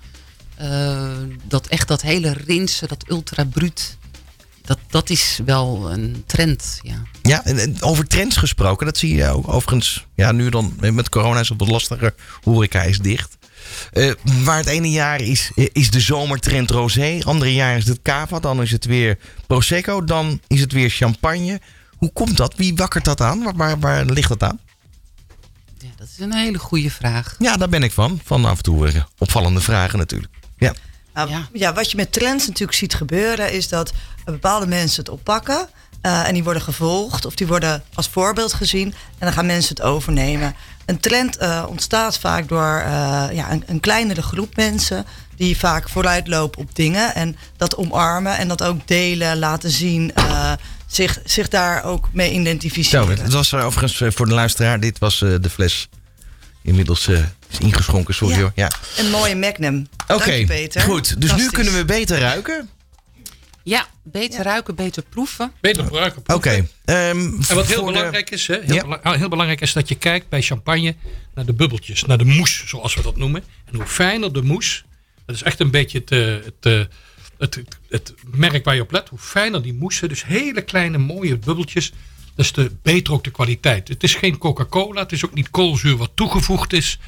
[0.61, 1.11] Uh,
[1.44, 3.96] dat echt dat hele rinsen, dat ultra bruut,
[4.62, 7.03] dat, dat is wel een trend, ja.
[7.22, 10.07] Ja, en over trends gesproken, dat zie je ook overigens.
[10.14, 12.14] Ja, nu dan met corona is het wat lastiger.
[12.42, 13.37] Horeca is dicht.
[13.92, 14.12] Uh,
[14.44, 17.18] waar het ene jaar is, is de zomertrend rosé.
[17.22, 18.38] Andere jaar is het cava.
[18.38, 20.05] Dan is het weer prosecco.
[20.05, 21.61] Dan is het weer champagne.
[21.96, 22.55] Hoe komt dat?
[22.57, 23.42] Wie wakkert dat aan?
[23.42, 24.61] Waar, waar, waar ligt dat aan?
[25.79, 27.35] Ja, dat is een hele goede vraag.
[27.38, 28.20] Ja, daar ben ik van.
[28.25, 30.33] Van af en toe opvallende vragen natuurlijk.
[30.57, 30.75] Ja.
[31.14, 31.48] Nou, ja.
[31.53, 31.72] ja.
[31.72, 33.92] wat je met trends natuurlijk ziet gebeuren, is dat
[34.25, 35.68] bepaalde mensen het oppakken.
[36.07, 38.87] Uh, en die worden gevolgd of die worden als voorbeeld gezien.
[38.88, 40.55] En dan gaan mensen het overnemen.
[40.87, 45.07] Een trend uh, ontstaat vaak door uh, ja, een, een, kleinere groep mensen.
[45.37, 47.14] Die vaak vooruitlopen op dingen.
[47.14, 50.12] En dat omarmen en dat ook delen, laten zien.
[50.87, 53.16] zich, zich daar ook mee identificeren.
[53.16, 54.81] Zo, het was overigens voor de luisteraar.
[54.81, 55.88] Dit was de fles.
[56.62, 58.53] Inmiddels is ingeschonken, sorry hoor.
[58.55, 58.70] Ja.
[58.96, 59.88] Een mooie Magnum.
[60.09, 60.46] Oké,
[60.81, 61.20] goed.
[61.20, 62.68] Dus nu kunnen we beter ruiken.
[63.64, 65.53] Ja, beter ruiken, beter proeven.
[65.61, 66.51] Beter ruiken, proeven.
[66.51, 66.68] Oké.
[66.85, 69.16] Okay, ehm, en wat heel belangrijk is, hè, heel, ja.
[69.16, 70.94] heel, belangrijk is dat je kijkt bij champagne
[71.35, 73.44] naar de bubbeltjes, naar de moes, zoals we dat noemen.
[73.64, 74.85] En hoe fijner de moes,
[75.27, 76.79] dat is echt een beetje het, eh, het, eh,
[77.38, 80.98] het, het, het merk waar je op let, hoe fijner die moes, dus hele kleine
[80.98, 81.92] mooie bubbeltjes,
[82.35, 83.88] dus te beter ook de kwaliteit.
[83.88, 86.99] Het is geen Coca-Cola, het is ook niet koolzuur wat toegevoegd is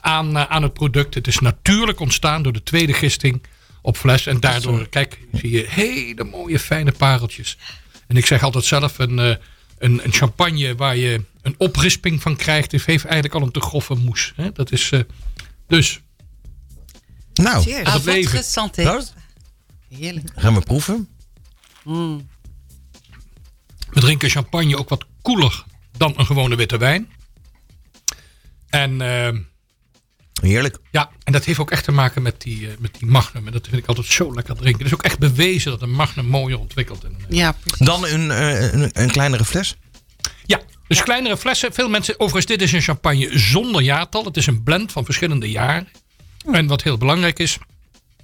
[0.00, 1.14] aan, eh, aan het product.
[1.14, 3.42] Het is natuurlijk ontstaan door de tweede gisting
[3.82, 4.26] op fles.
[4.26, 7.58] En daardoor, kijk, zie je hele mooie fijne pareltjes.
[8.06, 9.36] En ik zeg altijd zelf, een, eh,
[9.78, 13.94] een, een champagne waar je een oprisping van krijgt, heeft eigenlijk al een te grove
[13.94, 14.32] moes.
[14.36, 14.52] Hè?
[14.52, 15.00] Dat is uh,
[15.66, 16.00] dus.
[17.34, 18.44] Nou, dat leven.
[19.88, 20.30] Heerlijk.
[20.34, 21.08] Gaan we proeven?
[21.82, 22.28] Mm.
[23.94, 25.64] We drinken champagne ook wat koeler
[25.96, 27.12] dan een gewone witte wijn.
[28.68, 29.28] En uh,
[30.42, 30.78] Heerlijk.
[30.90, 33.46] Ja, en dat heeft ook echt te maken met die, uh, met die magnum.
[33.46, 34.78] En dat vind ik altijd zo lekker drinken.
[34.78, 37.04] Het is ook echt bewezen dat een magnum mooier ontwikkelt.
[37.04, 39.76] En, uh, ja, Dan een, uh, een, een, kleinere fles?
[40.46, 41.72] Ja, Dus kleinere flessen.
[41.72, 44.24] Veel mensen, overigens, dit is een champagne zonder jaartal.
[44.24, 45.88] Het is een blend van verschillende jaren.
[46.52, 47.58] En wat heel belangrijk is,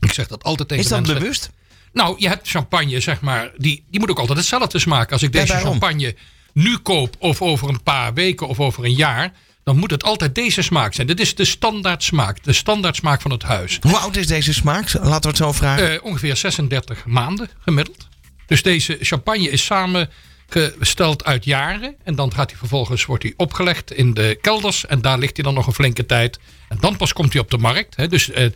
[0.00, 1.02] ik zeg dat altijd tegen mensen.
[1.02, 1.50] Is dat bewust?
[1.92, 5.12] Nou, je hebt champagne, zeg maar, die, die moet ook altijd hetzelfde smaken.
[5.12, 6.14] Als ik deze champagne
[6.52, 9.32] nu koop, of over een paar weken of over een jaar,
[9.64, 11.06] dan moet het altijd deze smaak zijn.
[11.06, 13.78] Dit is de standaard smaak, de standaard smaak van het huis.
[13.80, 14.92] Hoe oud is deze smaak?
[14.92, 15.92] Laten we het zo vragen.
[15.92, 18.08] Uh, ongeveer 36 maanden gemiddeld.
[18.46, 21.94] Dus deze champagne is samengesteld uit jaren.
[22.04, 24.86] En dan gaat hij vervolgens wordt hij opgelegd in de kelders.
[24.86, 26.38] En daar ligt hij dan nog een flinke tijd.
[26.68, 27.96] En dan pas komt hij op de markt.
[27.96, 28.08] Hè.
[28.08, 28.46] Dus uh,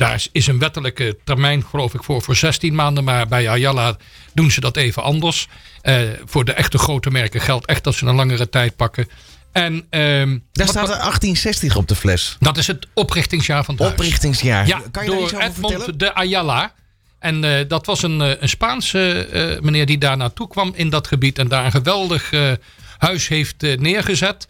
[0.00, 3.04] daar is een wettelijke termijn, geloof ik, voor, voor 16 maanden.
[3.04, 3.96] Maar bij Ayala
[4.32, 5.48] doen ze dat even anders.
[5.82, 9.08] Uh, voor de echte grote merken geldt echt dat ze een langere tijd pakken.
[9.52, 12.36] En, um, Daar staat er 1860 op de fles.
[12.38, 14.66] Dat is het oprichtingsjaar van het Oprichtingsjaar.
[14.66, 16.72] Ja, kan je door Edmond de Ayala.
[17.18, 21.06] En uh, dat was een, een Spaanse uh, meneer die daar naartoe kwam in dat
[21.06, 21.38] gebied.
[21.38, 22.30] En daar een geweldig
[22.98, 24.46] huis heeft neergezet.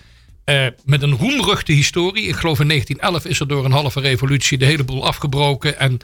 [0.50, 2.26] Uh, met een roemruchte historie.
[2.26, 5.78] Ik geloof in 1911 is er door een halve revolutie de hele boel afgebroken.
[5.78, 5.98] En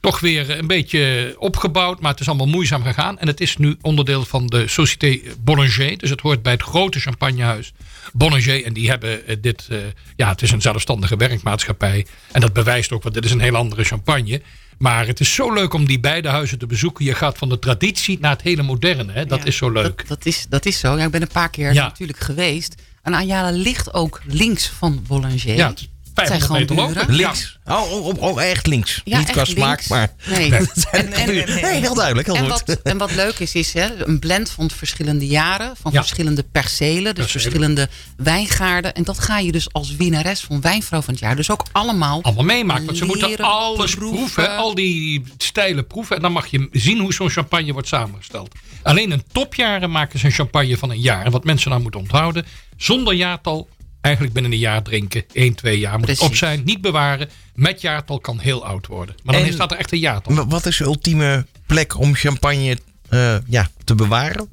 [0.00, 2.00] toch weer een beetje opgebouwd.
[2.00, 3.18] Maar het is allemaal moeizaam gegaan.
[3.18, 5.98] En het is nu onderdeel van de Société Bollinger.
[5.98, 7.72] Dus het hoort bij het grote champagnehuis
[8.12, 8.64] Bollinger.
[8.64, 9.68] En die hebben eh, dit...
[9.70, 9.78] Uh,
[10.16, 12.06] ja, het is een zelfstandige werkmaatschappij.
[12.32, 14.42] En dat bewijst ook, want dit is een heel andere champagne.
[14.78, 17.04] Maar het is zo leuk om die beide huizen te bezoeken.
[17.04, 19.12] Je gaat van de traditie naar het hele moderne.
[19.12, 19.26] Hè?
[19.26, 19.98] Dat is zo leuk.
[19.98, 20.98] Dat, dat, is, dat is zo.
[20.98, 22.74] Ja, ik ben een paar keer natuurlijk geweest.
[23.02, 25.74] En Ayala ligt ook links van Boulanger.
[26.14, 27.14] 500 meter lopen.
[27.14, 27.58] Links.
[27.64, 29.00] Oh, oh, oh, oh, echt links.
[29.04, 30.12] Ja, Niet qua smaak, maar...
[30.26, 30.50] Nee.
[30.50, 30.60] nee.
[30.90, 32.26] En, en, nee, heel duidelijk.
[32.26, 32.62] Heel en, goed.
[32.66, 35.76] Wat, en wat leuk is, is hè, een blend van verschillende jaren.
[35.80, 36.00] Van ja.
[36.00, 37.14] verschillende percelen.
[37.14, 38.94] Dus verschillende wijngaarden.
[38.94, 42.22] En dat ga je dus als winnares van Wijnvrouw van het jaar dus ook allemaal...
[42.22, 42.84] Allemaal meemaken.
[42.84, 44.16] Want ze moeten alles proeven.
[44.16, 44.56] proeven.
[44.56, 46.16] Al die stijlen proeven.
[46.16, 48.54] En dan mag je zien hoe zo'n champagne wordt samengesteld.
[48.82, 51.24] Alleen een topjaren maken ze een champagne van een jaar.
[51.24, 52.46] En wat mensen nou moeten onthouden.
[52.76, 53.68] Zonder jaartal
[54.02, 55.24] eigenlijk binnen een jaar drinken.
[55.32, 56.62] 1, 2 jaar moet op zijn.
[56.64, 57.30] Niet bewaren.
[57.54, 59.14] Met jaartal kan heel oud worden.
[59.22, 60.46] Maar dan en staat er echt een jaartal.
[60.48, 62.78] Wat is de ultieme plek om champagne
[63.10, 64.48] uh, ja, te bewaren?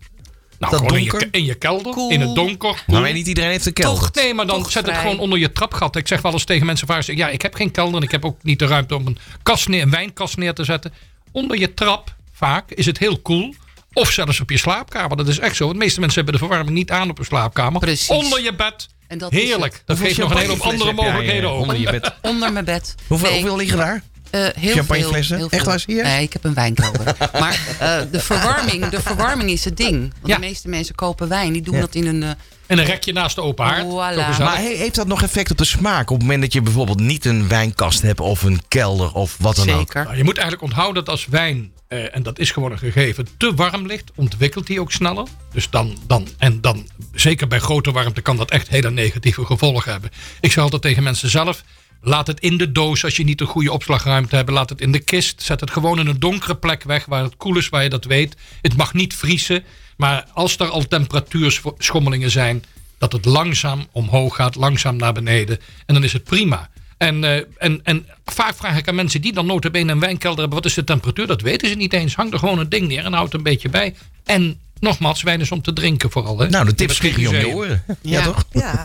[0.60, 2.12] Nou, dat in je, in je, kelder, cool.
[2.12, 2.84] in het donker.
[2.88, 4.12] Maar weet niet iedereen heeft een kelder.
[4.12, 5.96] Toch, nee, maar dan zet het gewoon onder je trapgat.
[5.96, 8.26] Ik zeg wel eens tegen mensen vaak, ja, ik heb geen kelder en ik heb
[8.26, 10.94] ook niet de ruimte om een, kast neer, een wijnkast neer te zetten.
[11.32, 13.56] Onder je trap, vaak, is het heel cool.
[13.94, 15.18] Of zelfs op je slaapkamer.
[15.18, 15.64] Dat is echt zo.
[15.64, 17.80] Want de meeste mensen hebben de verwarming niet aan op hun slaapkamer.
[17.80, 18.10] Precies.
[18.10, 19.82] Onder je bed en dat Heerlijk.
[19.86, 21.62] Dat geeft nog een hele andere mogelijkheden over.
[21.62, 22.14] Onder je bed.
[22.22, 22.96] Onder mijn bed.
[23.08, 24.04] Hoeveel, hoeveel liggen daar?
[24.32, 25.38] Uh, heel Champagneflessen?
[25.38, 26.04] Veel, Echt waar, hier?
[26.04, 27.04] Nee, ik heb een wijnkelder.
[27.40, 30.00] maar uh, de, verwarming, de verwarming is het ding.
[30.00, 30.36] Want ja.
[30.36, 31.54] de meeste mensen kopen wijn.
[31.54, 31.80] Die doen ja.
[31.80, 32.22] dat in een...
[32.22, 32.30] Uh,
[32.66, 33.86] en een rekje naast de open haard.
[33.86, 34.44] Voilà.
[34.44, 36.10] Maar heeft dat nog effect op de smaak?
[36.10, 39.56] Op het moment dat je bijvoorbeeld niet een wijnkast hebt of een kelder of wat
[39.56, 39.80] dan Zeker.
[39.82, 39.94] ook?
[39.94, 43.28] Nou, je moet eigenlijk onthouden dat als wijn, uh, en dat is gewoon een gegeven,
[43.38, 45.28] te warm ligt, ontwikkelt hij ook sneller.
[45.52, 49.92] Dus dan, dan, en dan, zeker bij grote warmte, kan dat echt hele negatieve gevolgen
[49.92, 50.10] hebben.
[50.42, 51.64] Ik zeg altijd tegen mensen zelf,
[52.02, 54.50] Laat het in de doos als je niet een goede opslagruimte hebt.
[54.50, 55.42] Laat het in de kist.
[55.42, 58.06] Zet het gewoon in een donkere plek weg waar het koel is, waar je dat
[58.06, 58.36] weet.
[58.62, 59.64] Het mag niet vriezen.
[59.98, 62.64] Maar als er al temperatuurschommelingen zijn,
[62.98, 65.60] dat het langzaam omhoog gaat, langzaam naar beneden.
[65.86, 66.70] En dan is het prima.
[67.00, 70.58] En, uh, en, en vaak vraag ik aan mensen die dan notabene een wijnkelder hebben...
[70.58, 71.28] wat is de temperatuur?
[71.28, 72.16] Dat weten ze niet eens.
[72.16, 73.96] Hang er gewoon een ding neer en houd een beetje bij.
[74.26, 76.40] En nogmaals, wijn is om te drinken vooral.
[76.40, 76.50] Hè?
[76.50, 77.84] Nou, de tips kreeg je om je oren.
[77.88, 78.46] Ja, ja toch?
[78.52, 78.84] Ja.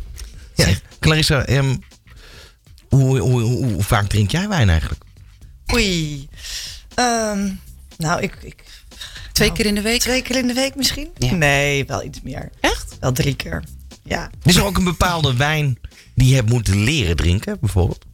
[0.54, 0.66] ja.
[1.00, 1.78] Clarissa, um,
[2.88, 5.02] hoe, hoe, hoe, hoe, vaak drink jij wijn eigenlijk?
[5.72, 6.28] Oei.
[6.98, 7.60] Um,
[7.96, 8.64] nou, ik, ik
[9.32, 10.00] Twee keer in de week?
[10.00, 11.10] Twee keer in de week misschien?
[11.18, 11.32] Ja.
[11.32, 12.50] Nee, wel iets meer.
[12.60, 12.96] Echt?
[13.00, 13.64] Wel drie keer.
[14.02, 14.30] Ja.
[14.42, 15.78] Is er ook een bepaalde wijn
[16.14, 18.04] die je hebt moeten leren drinken, bijvoorbeeld?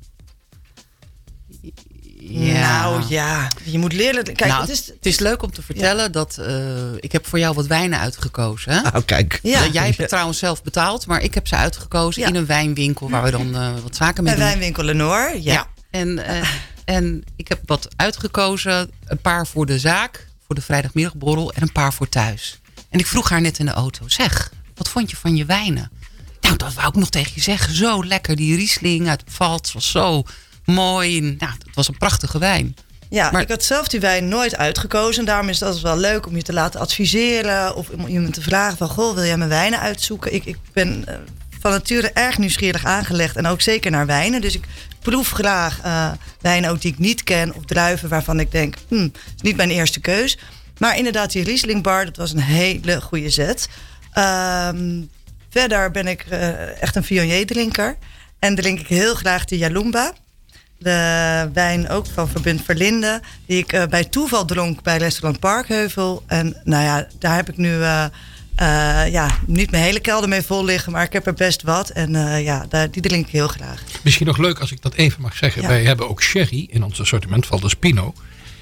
[2.31, 2.81] Ja.
[2.83, 4.25] Nou ja, je moet leren.
[4.25, 6.09] Kijk, nou, het, is, het is leuk om te vertellen ja.
[6.09, 8.73] dat uh, ik heb voor jou wat wijnen uitgekozen.
[8.73, 8.79] Hè?
[8.79, 9.41] Oh, kijk.
[9.43, 9.67] Ja.
[9.67, 13.23] Jij hebt het trouwens zelf betaald, maar ik heb ze uitgekozen in een wijnwinkel waar
[13.23, 14.49] we dan uh, wat zaken mee een doen.
[14.49, 15.67] wijnwinkel Lenore, ja.
[15.91, 16.49] En, uh,
[16.85, 21.73] en ik heb wat uitgekozen, een paar voor de zaak, voor de vrijdagmiddagborrel en een
[21.73, 22.61] paar voor thuis.
[22.89, 25.91] En ik vroeg haar net in de auto, zeg, wat vond je van je wijnen?
[26.41, 27.75] Nou, dat wou ik nog tegen je zeggen.
[27.75, 30.23] Zo lekker, die Riesling uit Pfalz was zo
[30.65, 31.21] mooi.
[31.21, 32.77] Nou, het was een prachtige wijn.
[33.11, 35.25] Ja, maar, ik had zelf die wijn nooit uitgekozen.
[35.25, 37.77] Daarom is dat wel leuk om je te laten adviseren.
[37.77, 38.89] Of om iemand te vragen van...
[38.89, 40.35] Goh, wil jij mijn wijnen uitzoeken?
[40.35, 41.15] Ik, ik ben uh,
[41.61, 43.37] van nature erg nieuwsgierig aangelegd.
[43.37, 44.41] En ook zeker naar wijnen.
[44.41, 44.65] Dus ik
[45.01, 47.55] proef graag uh, wijnen ook die ik niet ken.
[47.55, 48.75] Of druiven waarvan ik denk...
[48.89, 50.39] Hm, is niet mijn eerste keus.
[50.79, 53.69] Maar inderdaad, die Riesling bar, dat was een hele goede zet.
[54.15, 55.11] Um,
[55.51, 57.97] verder ben ik uh, echt een Viognier drinker.
[58.39, 60.13] En drink ik heel graag de Yalumba
[60.81, 63.21] de wijn ook van Verbind Verlinde.
[63.47, 66.23] Die ik uh, bij toeval dronk bij restaurant Parkheuvel.
[66.27, 68.07] En nou ja, daar heb ik nu uh,
[69.11, 71.91] ja, niet mijn hele kelder mee vol liggen, maar ik heb er best wat.
[71.91, 73.83] En ja, daar, die drink ik heel graag.
[74.03, 75.69] Misschien nog leuk als ik dat even mag zeggen.
[75.69, 78.15] Wij hebben ook sherry in ons assortiment, van de Spino.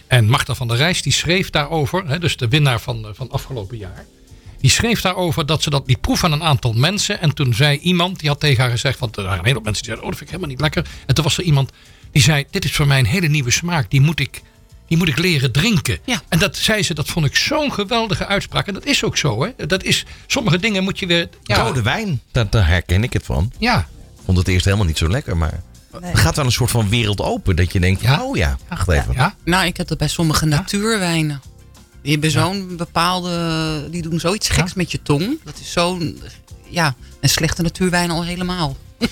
[0.07, 3.79] En Marta van der Rijs die schreef daarover, hè, dus de winnaar van, van afgelopen
[3.79, 4.05] jaar.
[4.61, 7.21] Die schreef daarover dat ze dat liet proeven aan een aantal mensen.
[7.21, 9.83] En toen zei iemand, die had tegen haar gezegd, want er waren een heleboel mensen
[9.83, 11.05] die zeiden, oh dat vind ik helemaal niet lekker.
[11.07, 11.71] En toen was er iemand
[12.13, 14.43] die zei, dit is voor mij een hele nieuwe smaak, die moet ik,
[14.87, 15.99] die moet ik leren drinken.
[16.05, 16.23] Ja.
[16.29, 18.67] En dat zei ze, dat vond ik zo'n geweldige uitspraak.
[18.67, 19.67] En dat is ook zo, hè.
[19.67, 21.29] Dat is, sommige dingen moet je weer...
[21.43, 23.53] Ja, Rode wijn, daar, daar herken ik het van.
[23.59, 23.79] Ja.
[23.79, 25.63] Ik vond het eerst helemaal niet zo lekker, maar...
[26.01, 26.11] Nee.
[26.11, 27.57] Er gaat wel een soort van wereld open.
[27.57, 28.23] Dat je denkt, ja.
[28.23, 29.15] oh ja, wacht even.
[29.15, 29.35] Ja.
[29.45, 31.41] Nou, ik heb dat bij sommige natuurwijnen.
[32.09, 33.89] Die hebben zo'n bepaalde...
[33.91, 35.39] Die doen zoiets geks met je tong.
[35.45, 36.23] Dat is zo'n...
[36.69, 38.77] Ja, een slechte natuurwijn al helemaal.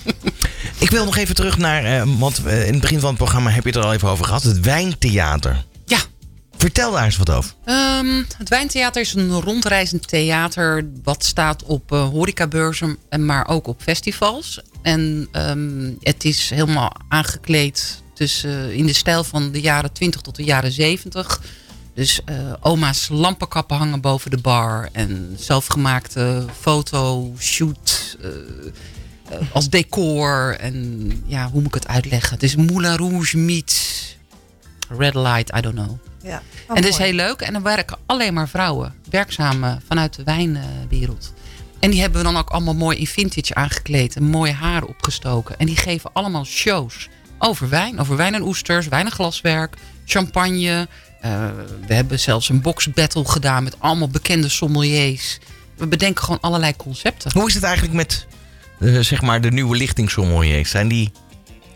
[0.79, 1.85] ik wil nog even terug naar...
[1.85, 4.09] Uh, want uh, in het begin van het programma heb je het er al even
[4.09, 4.43] over gehad.
[4.43, 5.65] Het wijntheater.
[5.85, 5.99] Ja.
[6.57, 7.55] Vertel daar eens wat over.
[7.65, 10.91] Um, het Wijntheater is een rondreizend theater...
[11.03, 14.61] wat staat op uh, horecabeurzen, maar ook op festivals.
[14.83, 20.37] En um, het is helemaal aangekleed tussen, in de stijl van de jaren 20 tot
[20.37, 21.41] de jaren 70...
[21.97, 24.89] Dus uh, oma's lampenkappen hangen boven de bar.
[24.93, 28.31] En zelfgemaakte foto, shoot uh,
[29.33, 30.57] uh, als decor.
[30.61, 32.31] En ja, hoe moet ik het uitleggen?
[32.31, 34.05] Het is Moulin Rouge meets
[34.89, 35.99] Red Light, I don't know.
[36.23, 37.41] Ja, en dat is heel leuk.
[37.41, 38.95] En er werken alleen maar vrouwen.
[39.11, 41.33] Werkzaam vanuit de wijnwereld.
[41.79, 44.17] En die hebben we dan ook allemaal mooi in vintage aangekleed.
[44.17, 45.59] En mooie haren opgestoken.
[45.59, 47.99] En die geven allemaal shows over wijn.
[47.99, 50.89] Over wijn en oesters, wijn en glaswerk, champagne...
[51.27, 51.49] Uh,
[51.87, 55.39] we hebben zelfs een boxbattle gedaan met allemaal bekende sommeliers.
[55.77, 57.33] We bedenken gewoon allerlei concepten.
[57.33, 58.27] Hoe is het eigenlijk met
[58.79, 60.71] uh, zeg maar de nieuwe lichting sommeliers?
[60.71, 61.13] Zijn die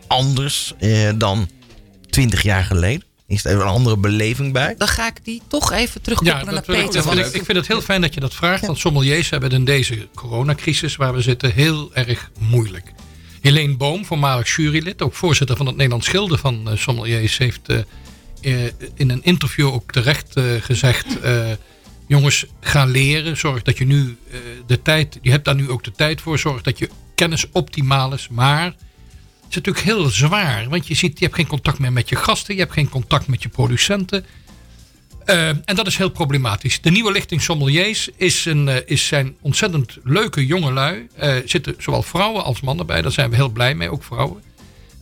[0.07, 1.49] anders uh, dan
[2.11, 3.05] 20 jaar geleden?
[3.27, 4.75] Is er een andere beleving bij?
[4.79, 7.13] Dan ga ik die toch even terugkoppelen ja, naar Peter.
[7.13, 8.67] Ik, ik, ik, vind het heel fijn dat je dat vraagt.
[8.67, 12.93] Want sommeliers hebben in deze coronacrisis waar we zitten heel erg moeilijk.
[13.41, 17.69] Helene Boom, voormalig jurylid, ook voorzitter van het Nederlands Schilder van Sommeliers, heeft
[18.95, 21.07] in een interview ook terecht uh, gezegd...
[21.25, 21.51] Uh,
[22.07, 23.37] jongens, ga leren.
[23.37, 24.19] Zorg dat je nu
[24.67, 25.19] de tijd...
[25.23, 26.39] Je hebt daar nu ook de tijd voor.
[26.39, 28.29] Zorg dat je kennis optimaal is.
[28.29, 30.69] Maar het is natuurlijk heel zwaar.
[30.69, 32.55] Want je ziet, je hebt geen contact meer met je gasten.
[32.55, 34.25] Je hebt geen contact met je producenten.
[35.25, 36.81] en dat is heel problematisch.
[36.81, 41.07] De nieuwe lichting sommeliers is een, is zijn ontzettend leuke jongelui.
[41.15, 43.03] Er zitten zowel vrouwen als mannen bij.
[43.03, 44.43] Daar zijn we heel blij mee, ook vrouwen.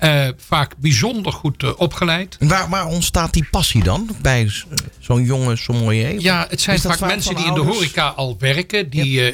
[0.01, 2.37] Uh, vaak bijzonder goed uh, opgeleid.
[2.41, 4.51] Waar, waar, ontstaat die passie dan bij
[4.99, 6.21] zo'n jonge sommelier?
[6.21, 8.91] Ja, het zijn vaak, vaak mensen die in de horeca al werken.
[8.91, 9.33] Die ja.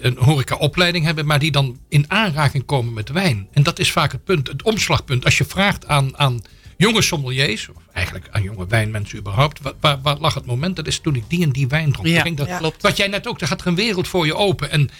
[0.00, 1.26] een horecaopleiding hebben.
[1.26, 3.48] Maar die dan in aanraking komen met wijn.
[3.52, 5.24] En dat is vaak het punt, het omslagpunt.
[5.24, 6.42] Als je vraagt aan, aan
[6.76, 7.68] jonge sommeliers.
[7.68, 9.60] Of eigenlijk aan jonge wijnmensen überhaupt.
[9.60, 10.76] Waar, waar, waar lag het moment?
[10.76, 12.08] Dat is toen ik die en die wijn dronk.
[12.08, 12.58] Ja, dat, ja.
[12.58, 12.82] klopt.
[12.82, 14.70] Wat jij net ook, er gaat er een wereld voor je open.
[14.70, 14.90] En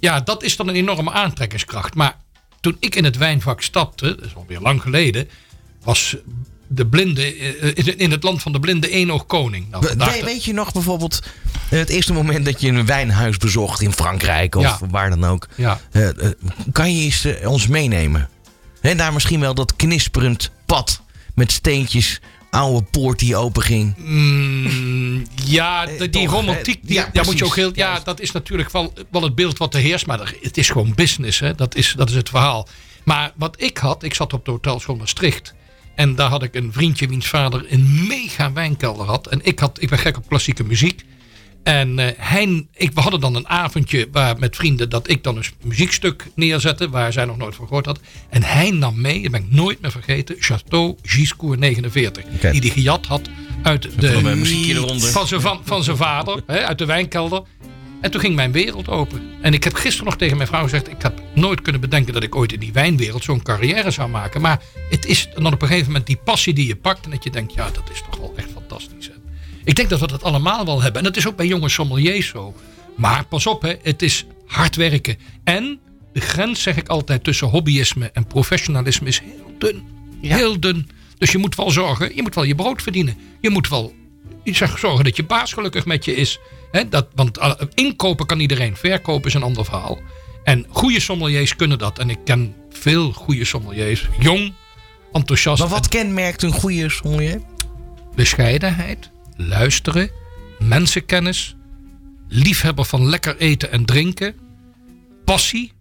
[0.00, 1.94] ja, dat is dan een enorme aantrekkingskracht.
[1.94, 2.16] Maar
[2.60, 5.28] toen ik in het wijnvak stapte, dat is alweer lang geleden,
[5.82, 6.16] was
[6.66, 9.70] de blinde, eh, in het land van de blinde één oog koning.
[9.70, 11.22] Nou, weet, weet je nog bijvoorbeeld
[11.68, 14.78] het eerste moment dat je een wijnhuis bezocht in Frankrijk of ja.
[14.90, 15.48] waar dan ook?
[15.54, 15.80] Ja.
[15.92, 16.08] Uh,
[16.72, 18.28] kan je eens uh, ons meenemen?
[18.80, 21.02] En daar misschien wel dat knisperend pad
[21.34, 22.20] met steentjes
[22.56, 23.94] oude poort die open ging.
[23.96, 27.70] Mm, ja, die, die romantiek, die, ja, moet je ook heel.
[27.74, 30.06] Ja, dat is natuurlijk wel, wel het beeld wat er heerst.
[30.06, 31.54] Maar het is gewoon business, hè?
[31.54, 32.68] Dat, is, dat is het verhaal.
[33.04, 35.54] Maar wat ik had, ik zat op de hotelschool Maastricht.
[35.94, 39.26] En daar had ik een vriendje wiens vader een mega wijnkelder had.
[39.26, 41.04] En ik, had, ik ben gek op klassieke muziek.
[41.66, 45.36] En uh, hij, ik, we hadden dan een avondje waar, met vrienden dat ik dan
[45.36, 46.90] een muziekstuk neerzette.
[46.90, 48.00] Waar zij nog nooit van gehoord had.
[48.28, 50.36] En hij nam mee, dat ben ik nooit meer vergeten.
[50.38, 52.24] Chateau Giscourt 49.
[52.34, 52.52] Okay.
[52.52, 53.28] Die hij gejat had
[53.62, 54.12] uit de,
[54.98, 56.42] van, zijn, van, van zijn vader.
[56.46, 57.42] Hè, uit de wijnkelder.
[58.00, 59.22] En toen ging mijn wereld open.
[59.40, 60.88] En ik heb gisteren nog tegen mijn vrouw gezegd...
[60.88, 64.40] ik heb nooit kunnen bedenken dat ik ooit in die wijnwereld zo'n carrière zou maken.
[64.40, 67.04] Maar het is dan op een gegeven moment die passie die je pakt...
[67.04, 69.06] en dat je denkt, ja, dat is toch wel echt fantastisch.
[69.06, 69.25] Hè?
[69.66, 71.00] Ik denk dat we dat allemaal wel hebben.
[71.00, 72.54] En dat is ook bij jonge sommeliers zo.
[72.96, 75.18] Maar pas op, hè, het is hard werken.
[75.44, 75.80] En
[76.12, 79.82] de grens, zeg ik altijd, tussen hobbyisme en professionalisme is heel dun.
[80.20, 80.36] Ja.
[80.36, 80.88] Heel dun.
[81.18, 83.16] Dus je moet wel zorgen, je moet wel je brood verdienen.
[83.40, 83.94] Je moet wel
[84.44, 86.38] zeg, zorgen dat je baas gelukkig met je is.
[86.70, 87.38] He, dat, want
[87.74, 89.98] inkopen kan iedereen, verkopen is een ander verhaal.
[90.44, 91.98] En goede sommeliers kunnen dat.
[91.98, 94.08] En ik ken veel goede sommeliers.
[94.18, 94.52] Jong,
[95.12, 95.60] enthousiast.
[95.60, 97.40] Maar wat kenmerkt een goede sommelier?
[98.14, 100.10] Bescheidenheid luisteren,
[100.58, 101.56] mensenkennis,
[102.28, 104.34] liefhebber van lekker eten en drinken,
[105.24, 105.72] passie,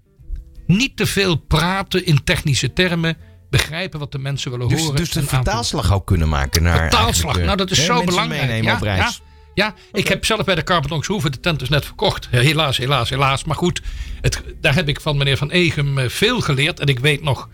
[0.68, 3.18] niet te veel praten in technische termen,
[3.50, 4.96] begrijpen wat de mensen willen dus, horen.
[4.96, 6.78] Dus de vertaalslag ook kunnen maken naar.
[6.78, 8.42] Vertaalslag, nou dat is zo belangrijk.
[8.42, 9.00] Meenemen ja, op reis.
[9.00, 9.34] Ja.
[9.56, 12.28] Ja, ik heb zelf bij de Carpentons Hoeven de tent dus net verkocht.
[12.30, 13.44] Helaas, helaas, helaas.
[13.44, 13.82] Maar goed,
[14.22, 16.80] het, daar heb ik van meneer Van Egem eh, veel geleerd.
[16.80, 17.50] En ik weet nog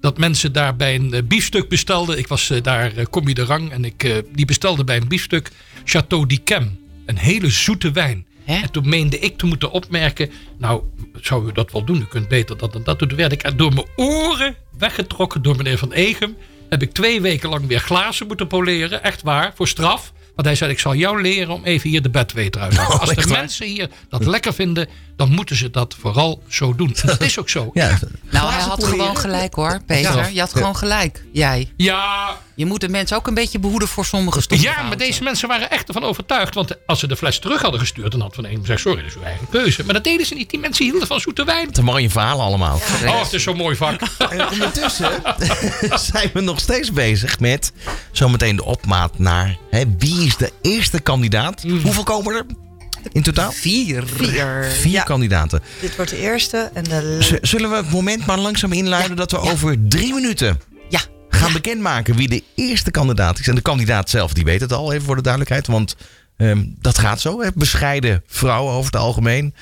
[0.00, 2.18] dat mensen daar bij een eh, biefstuk bestelden.
[2.18, 5.50] Ik was eh, daar Combi de Rang en ik, die bestelde bij een biefstuk
[5.84, 6.78] Chateau d'Yquem.
[7.06, 8.26] Een hele zoete wijn.
[8.44, 10.82] En toen meende ik te moeten opmerken, nou
[11.20, 12.98] zou u dat wel doen, u kunt beter dat en dat.
[12.98, 16.36] Toen werd ik door mijn oren weggetrokken door meneer Van Egem.
[16.68, 20.12] Heb ik twee weken lang weer glazen moeten poleren, echt waar, voor straf.
[20.34, 23.00] Want hij zei, ik zal jou leren om even hier de bedweter uit te halen.
[23.00, 26.96] Als de mensen hier dat lekker vinden, dan moeten ze dat vooral zo doen.
[27.04, 27.70] Dat is ook zo.
[27.74, 27.98] Ja.
[28.30, 30.32] Nou, hij had gewoon gelijk hoor, Peter.
[30.32, 31.72] Je had gewoon gelijk, jij.
[31.76, 32.36] Ja.
[32.54, 34.68] Je moet de mensen ook een beetje behoeden voor sommige stoffen.
[34.68, 36.54] Ja, maar deze mensen waren echt ervan overtuigd.
[36.54, 39.10] Want als ze de fles terug hadden gestuurd, dan had Van een gezegd, sorry, dat
[39.10, 39.84] is uw eigen keuze.
[39.84, 40.50] Maar dat deden ze niet.
[40.50, 41.72] Die mensen hielden van zoete wijn.
[41.72, 42.80] Te mooie verhalen allemaal.
[43.06, 44.00] oh, het is zo'n mooi vak.
[44.30, 45.10] En ondertussen
[46.12, 47.72] zijn we nog steeds bezig met
[48.12, 51.64] zometeen de opmaat naar hè, wie is de eerste kandidaat.
[51.64, 51.80] Mm.
[51.80, 52.67] Hoeveel komen er?
[53.12, 53.52] In totaal?
[53.52, 54.06] Vier.
[54.06, 55.62] Vier, Vier kandidaten.
[55.80, 56.70] Dit wordt de eerste.
[56.74, 57.38] En de...
[57.42, 61.00] Zullen we het moment maar langzaam inluiden dat we over drie minuten ja.
[61.28, 63.48] gaan bekendmaken wie de eerste kandidaat is.
[63.48, 65.66] En de kandidaat zelf, die weet het al, even voor de duidelijkheid.
[65.66, 65.96] Want
[66.36, 67.40] ehm, dat gaat zo.
[67.40, 67.48] Hè?
[67.54, 69.54] Bescheiden vrouwen over het algemeen.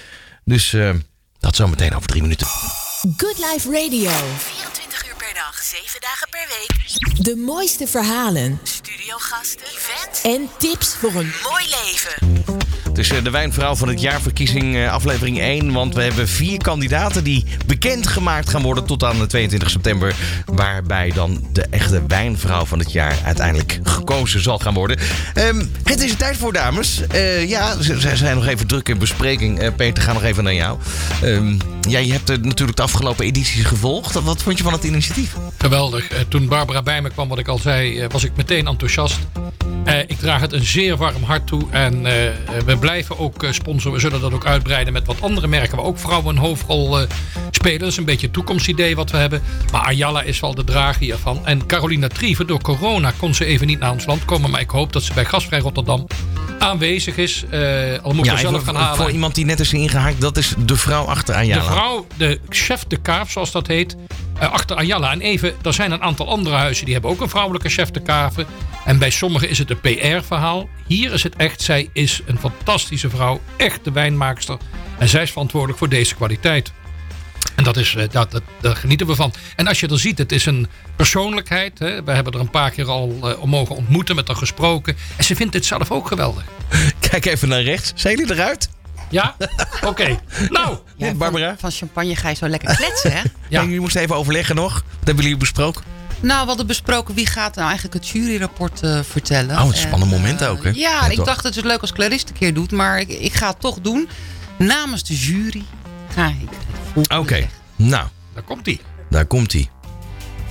[0.44, 0.90] Dus uh,
[1.38, 2.46] dat zometeen over drie minuten.
[3.16, 4.10] Good Life Radio.
[4.38, 7.24] 24 uur per dag, 7 dagen per week.
[7.24, 8.60] De mooiste verhalen.
[8.62, 9.66] Studiogasten.
[9.66, 10.22] Events.
[10.22, 12.44] En tips voor een mooi leven.
[12.98, 15.72] Is de wijnvrouw van het jaarverkiezing eh, aflevering 1.
[15.72, 20.14] Want we hebben vier kandidaten die bekendgemaakt gaan worden tot aan de 22 september.
[20.44, 24.98] Waarbij dan de echte wijnvrouw van het jaar uiteindelijk gekozen zal gaan worden.
[25.34, 27.02] Um, het is tijd voor, dames.
[27.14, 29.74] Uh, ja, ze zijn nog even druk in bespreking.
[29.76, 30.78] Peter, ga nog even naar jou.
[31.24, 34.14] Um, ja, je hebt natuurlijk de afgelopen edities gevolgd.
[34.14, 35.36] Wat vond je van het initiatief?
[35.58, 36.08] Geweldig.
[36.28, 39.18] toen Barbara bij me kwam, wat ik al zei, was ik meteen enthousiast.
[40.06, 41.62] ik draag het een zeer warm hart toe.
[41.70, 42.85] En we blijven
[43.16, 43.92] ook eh, sponsoren.
[43.92, 47.08] We zullen dat ook uitbreiden met wat andere merken waar ook vrouwen een hoofdrol uh,
[47.50, 47.78] spelen.
[47.78, 49.42] Dat is een beetje het toekomstidee wat we hebben.
[49.72, 51.46] Maar Ayala is wel de drager hiervan.
[51.46, 54.50] En Carolina Trieven, door corona kon ze even niet naar ons land komen.
[54.50, 56.06] Maar ik hoop dat ze bij Gasvrij Rotterdam
[56.58, 57.44] aanwezig is.
[57.52, 58.96] Uh, al moet ja, zelf gaan halen.
[58.96, 61.62] Voor iemand die net is ingehaakt, dat is de vrouw achter Ayala.
[61.62, 63.96] De vrouw, de chef de kaaf, zoals dat heet.
[64.40, 65.12] Uh, achter Ayala.
[65.12, 68.02] En even, er zijn een aantal andere huizen die hebben ook een vrouwelijke chef de
[68.02, 68.46] kaven.
[68.84, 70.68] En bij sommigen is het een PR-verhaal.
[70.86, 73.40] Hier is het echt, zij is een fantastische vrouw.
[73.56, 74.56] Echt de wijnmaakster.
[74.98, 76.72] En zij is verantwoordelijk voor deze kwaliteit.
[77.56, 79.32] En dat is, eh, dat, dat, daar genieten we van.
[79.56, 81.78] En als je er ziet, het is een persoonlijkheid.
[81.78, 82.04] Hè.
[82.04, 84.96] We hebben er een paar keer al uh, mogen ontmoeten, met haar gesproken.
[85.16, 86.44] En ze vindt het zelf ook geweldig.
[87.10, 87.92] Kijk even naar rechts.
[87.94, 88.68] Zijn jullie eruit?
[89.08, 89.36] Ja?
[89.84, 90.18] Oké.
[90.48, 91.48] Nou, ja, Barbara.
[91.48, 93.22] Van, van, champagne ga je zo lekker kletsen, hè?
[93.48, 93.60] ja.
[93.60, 94.72] En jullie moesten even overleggen nog.
[94.72, 95.82] Wat hebben jullie besproken?
[96.20, 99.58] Nou, we hadden besproken wie gaat nou eigenlijk het juryrapport uh, vertellen.
[99.58, 100.70] Oh, een spannend moment ook, hè?
[100.74, 102.72] Ja, ik dacht het is leuk als Clarisse een keer doet.
[102.72, 104.08] Maar ik, ik, ga het toch doen.
[104.58, 105.62] Namens de jury
[106.14, 106.48] ga ik
[107.16, 108.06] Oké, nou.
[108.34, 108.80] Daar komt hij.
[109.10, 109.70] Daar komt hij.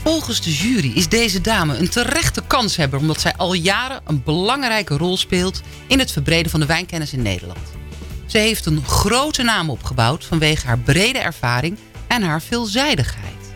[0.04, 3.00] Volgens de jury is deze dame een terechte kanshebber...
[3.00, 5.62] omdat zij al jaren een belangrijke rol speelt...
[5.88, 7.60] in het verbreden van de wijnkennis in Nederland.
[8.26, 13.54] Ze heeft een grote naam opgebouwd vanwege haar brede ervaring en haar veelzijdigheid.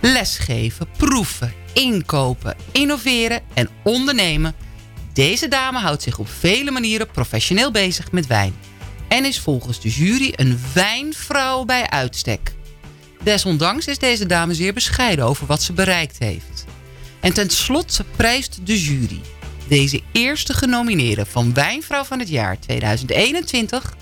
[0.00, 4.54] Lesgeven, proeven, inkopen, innoveren en ondernemen.
[5.12, 8.54] Deze dame houdt zich op vele manieren professioneel bezig met wijn
[9.08, 12.52] en is volgens de jury een wijnvrouw bij uitstek.
[13.22, 16.64] Desondanks is deze dame zeer bescheiden over wat ze bereikt heeft.
[17.20, 19.20] En tenslotte prijst de jury
[19.68, 23.94] deze eerste genomineerde van Wijnvrouw van het jaar 2021...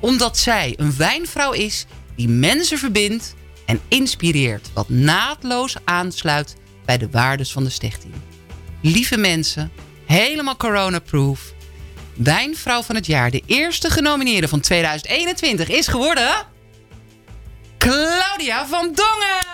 [0.00, 3.34] omdat zij een wijnvrouw is die mensen verbindt
[3.66, 4.70] en inspireert...
[4.74, 8.14] wat naadloos aansluit bij de waardes van de stichting.
[8.80, 9.70] Lieve mensen,
[10.06, 11.52] helemaal corona-proof...
[12.14, 13.30] Wijnvrouw van het jaar.
[13.30, 16.46] De eerste genomineerde van 2021 is geworden...
[17.78, 19.46] Claudia van Dongen!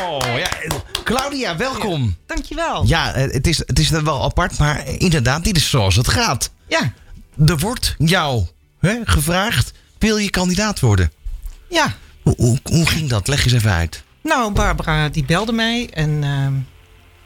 [0.00, 0.48] Oh, ja.
[1.06, 2.16] Claudia, welkom.
[2.26, 2.86] dankjewel.
[2.86, 6.50] Ja, het is, het is wel apart, maar inderdaad, dit is zoals het gaat.
[6.68, 6.92] Ja.
[7.46, 8.46] Er wordt jou
[8.80, 11.12] hè, gevraagd, wil je kandidaat worden?
[11.68, 11.94] Ja.
[12.22, 13.28] Hoe, hoe, hoe, ging dat?
[13.28, 14.02] Leg eens even uit.
[14.22, 16.46] Nou, Barbara die belde mij en uh,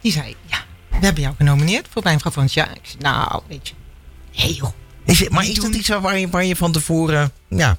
[0.00, 2.70] die zei, ja, we hebben jou genomineerd voor Wijnvrouw van het jaar.
[2.70, 3.74] Ik zei, nou, weet je,
[4.32, 4.72] hey joh.
[5.04, 7.78] Is het, maar is dat iets waar je, waar je van tevoren ja,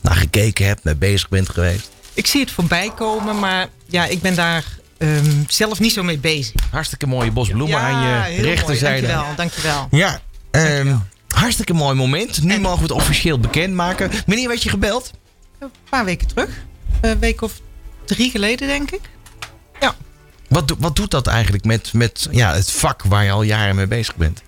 [0.00, 1.90] naar gekeken hebt, mee bezig bent geweest?
[2.14, 4.64] Ik zie het voorbij komen, maar ja, ik ben daar
[4.98, 6.54] um, zelf niet zo mee bezig.
[6.70, 9.06] Hartstikke mooie bos bloemen ja, aan je rechterzijde.
[9.06, 9.88] Dankjewel, dankjewel.
[9.90, 10.20] Ja,
[10.50, 12.42] um, hartstikke mooi moment.
[12.42, 14.10] Nu mogen we het officieel bekendmaken.
[14.26, 15.10] Meneer, werd je gebeld?
[15.58, 16.50] Een paar weken terug.
[17.00, 17.60] Een week of
[18.04, 19.00] drie geleden, denk ik.
[19.80, 19.94] Ja.
[20.48, 23.86] Wat, wat doet dat eigenlijk met, met ja, het vak waar je al jaren mee
[23.86, 24.42] bezig bent?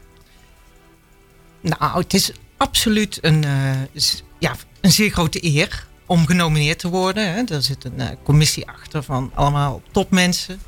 [1.60, 4.02] Nou, het is absoluut een, uh,
[4.38, 7.32] ja, een zeer grote eer om genomineerd te worden.
[7.32, 7.42] Hè.
[7.54, 10.60] Er zit een uh, commissie achter van allemaal topmensen.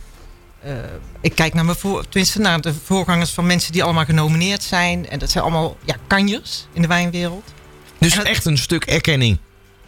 [0.67, 0.73] Uh,
[1.21, 5.09] ik kijk naar, mijn voor, tenminste naar de voorgangers van mensen die allemaal genomineerd zijn.
[5.09, 7.53] En dat zijn allemaal ja, kanjers in de wijnwereld.
[7.99, 9.39] Dus echt een stuk erkenning.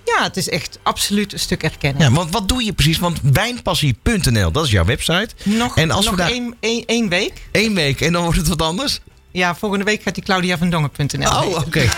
[0.05, 2.05] Ja, het is echt absoluut een stuk erkenning.
[2.05, 2.99] Ja, want wat doe je precies?
[2.99, 5.29] Want wijnpassie.nl, dat is jouw website.
[5.43, 6.31] Nog, en als nog we daar...
[6.31, 7.49] één, één, één week.
[7.53, 9.01] Eén week en dan wordt het wat anders?
[9.31, 11.31] Ja, volgende week gaat die claudiavandongen.nl.
[11.31, 11.89] Oh, oké.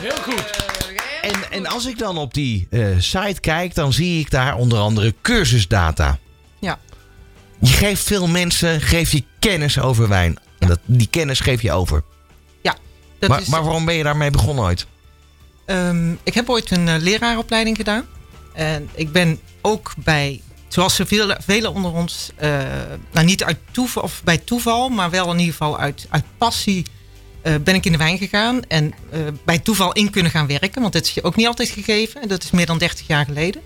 [0.00, 0.59] Heel goed.
[1.50, 5.14] En, als ik dan op die uh, site kijk, dan zie ik daar onder andere
[5.22, 6.18] cursusdata.
[6.58, 6.78] Ja.
[7.58, 10.38] Je geeft veel mensen, geef je kennis over wijn.
[10.58, 12.02] Dat, die kennis geef je over.
[12.62, 12.76] Ja.
[13.18, 13.46] Dat maar, is...
[13.46, 14.86] maar waarom ben je daarmee begonnen ooit?
[15.66, 18.06] Um, ik heb ooit een uh, leraaropleiding gedaan.
[18.52, 22.62] En ik ben ook bij zoals vele, velen onder ons, uh,
[23.12, 26.86] nou niet uit toeval, of bij toeval, maar wel in ieder geval uit, uit passie,
[27.42, 28.62] uh, ben ik in de wijn gegaan.
[28.68, 31.68] En uh, bij toeval in kunnen gaan werken, want dat is je ook niet altijd
[31.68, 32.22] gegeven.
[32.22, 33.62] En dat is meer dan 30 jaar geleden.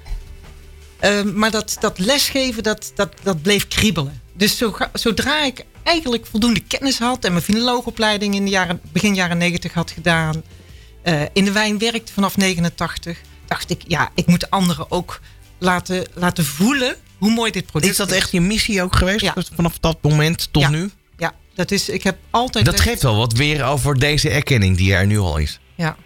[0.98, 4.20] Ehm, maar dat, dat lesgeven, dat, dat, dat bleef kriebelen.
[4.32, 9.14] Dus zo, zodra ik eigenlijk voldoende kennis had en mijn filoloogopleiding in de jaren, begin
[9.14, 10.42] jaren 90 had gedaan,
[11.32, 15.20] in de wijn werkte vanaf 89, dacht ik, ja, ik moet anderen ook
[15.58, 17.98] laten, laten voelen hoe mooi dit product is.
[17.98, 20.90] dat echt je missie ook geweest vanaf dat moment tot nu?
[21.54, 22.64] Dat is, ik heb altijd...
[22.64, 25.60] Dat geeft wel wat weer over deze erkenning die er nu al is.
[25.74, 25.96] Ja,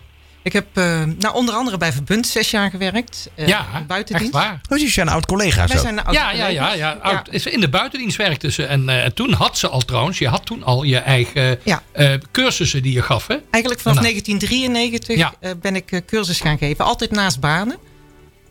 [0.43, 3.31] ik heb uh, nou, onder andere bij Verbund zes jaar gewerkt.
[3.37, 4.35] Uh, ja, buitendienst.
[4.35, 4.61] echt waar.
[4.69, 7.51] Oh, dus zijn oud-collega's Wij zijn oud ja, ja, ja, ja, oud, ja.
[7.51, 8.65] In de buitendienst werkte ze.
[8.65, 11.83] En uh, toen had ze al trouwens, je had toen al je eigen ja.
[12.31, 13.27] cursussen die je gaf.
[13.27, 13.37] Hè?
[13.51, 15.35] Eigenlijk vanaf 1993 ja.
[15.61, 16.85] ben ik cursus gaan geven.
[16.85, 17.77] Altijd naast banen.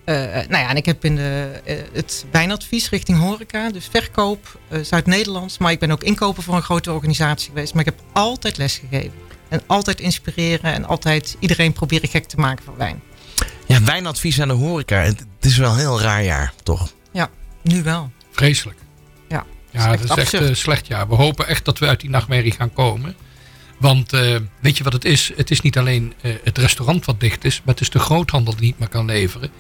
[0.10, 4.60] Uh, nou ja, en ik heb in de, uh, het wijnadvies richting horeca, dus verkoop,
[4.70, 5.58] uh, Zuid-Nederlands.
[5.58, 7.74] Maar ik ben ook inkoper voor een grote organisatie geweest.
[7.74, 9.12] Maar ik heb altijd lesgegeven.
[9.50, 13.02] En altijd inspireren en altijd iedereen proberen gek te maken van wijn.
[13.66, 14.98] Ja, wijnadvies aan de horeca.
[15.00, 16.92] Het is wel een heel raar jaar, toch?
[17.12, 17.30] Ja,
[17.62, 18.12] nu wel.
[18.32, 18.80] Vreselijk.
[19.30, 21.08] Ja, ja dat is echt, echt slecht jaar.
[21.08, 23.16] We hopen echt dat we uit die nachtmerrie gaan komen.
[23.78, 24.12] Want
[24.60, 25.32] weet je wat het is?
[25.36, 28.66] Het is niet alleen het restaurant wat dicht is, maar het is de groothandel die
[28.66, 29.52] niet meer kan leveren.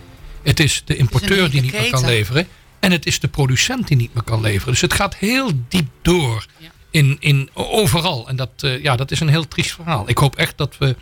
[0.43, 2.47] Het is de importeur die niet meer kan leveren.
[2.79, 4.71] En het is de producent die niet meer kan leveren.
[4.71, 6.45] Dus het gaat heel diep door.
[6.91, 8.27] In, in, overal.
[8.27, 10.09] En dat, uh, ja, dat is een heel triest verhaal.
[10.09, 10.95] Ik hoop echt dat we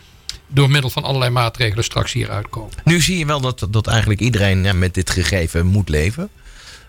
[0.47, 2.73] door middel van allerlei maatregelen straks hier uitkomen.
[2.83, 6.29] Nu zie je wel dat, dat eigenlijk iedereen ja, met dit gegeven moet leven.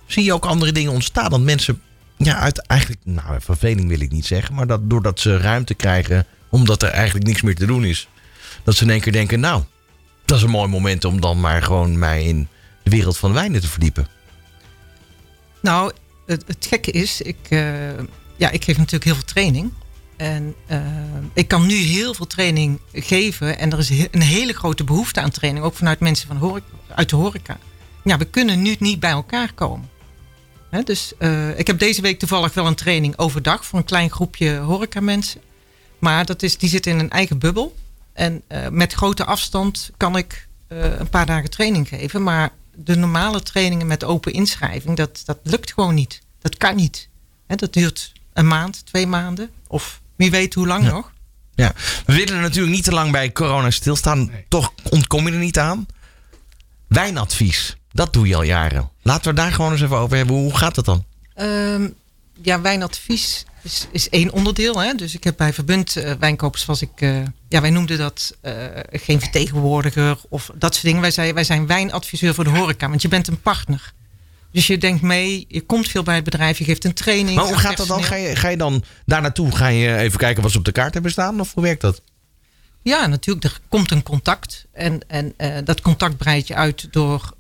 [0.06, 1.30] Zie je ook andere dingen ontstaan?
[1.30, 1.80] Dat mensen
[2.16, 4.54] ja, uit eigenlijk, nou verveling wil ik niet zeggen.
[4.54, 8.08] Maar dat doordat ze ruimte krijgen omdat er eigenlijk niks meer te doen is.
[8.64, 9.62] Dat ze in één keer denken, nou,
[10.26, 12.48] dat is een mooi moment om dan maar gewoon mij in
[12.82, 14.06] de wereld van wijnen te verdiepen.
[15.62, 15.92] Nou,
[16.26, 17.60] het, gekke is, ik, uh,
[18.36, 19.72] ja, ik geef natuurlijk heel veel training.
[20.16, 20.78] En uh,
[21.32, 23.58] ik kan nu heel veel training geven.
[23.58, 25.64] En er is een hele grote behoefte aan training.
[25.64, 27.58] Ook vanuit mensen van horeca, uit de horeca.
[28.04, 29.88] Ja, we kunnen nu niet bij elkaar komen.
[30.84, 34.56] Dus uh, ik heb deze week toevallig wel een training overdag voor een klein groepje
[34.56, 35.40] horeca mensen.
[35.98, 37.74] Maar dat is, die zitten in een eigen bubbel.
[38.16, 42.22] En uh, met grote afstand kan ik uh, een paar dagen training geven.
[42.22, 46.22] Maar de normale trainingen met open inschrijving, dat, dat lukt gewoon niet.
[46.40, 47.08] Dat kan niet.
[47.46, 49.50] He, dat duurt een maand, twee maanden.
[49.66, 51.12] Of wie weet hoe lang nog.
[51.54, 51.72] Ja,
[52.06, 54.30] we willen natuurlijk niet te lang bij corona stilstaan.
[54.48, 55.86] Toch ontkom je er niet aan.
[56.86, 58.90] Wijnadvies, dat doe je al jaren.
[59.02, 60.36] Laten we daar gewoon eens even over hebben.
[60.36, 61.04] Hoe gaat dat dan?
[61.36, 61.94] Um,
[62.42, 64.80] ja, wijnadvies is, is één onderdeel.
[64.80, 64.94] Hè?
[64.94, 68.52] Dus ik heb bij Verbund uh, Wijnkopers was ik, uh, ja, wij noemden dat uh,
[68.90, 71.00] geen vertegenwoordiger of dat soort dingen.
[71.00, 73.92] Wij, zei, wij zijn wijnadviseur voor de horeca, want je bent een partner.
[74.52, 77.36] Dus je denkt mee, je komt veel bij het bedrijf, je geeft een training.
[77.36, 78.04] Maar hoe gaat dat dan?
[78.04, 79.56] Ga je, ga je dan daar naartoe?
[79.56, 81.40] Ga je even kijken wat ze op de kaart hebben staan?
[81.40, 82.02] Of hoe werkt dat?
[82.82, 83.44] Ja, natuurlijk.
[83.44, 84.66] Er komt een contact.
[84.72, 87.34] En, en dat contact breid je uit door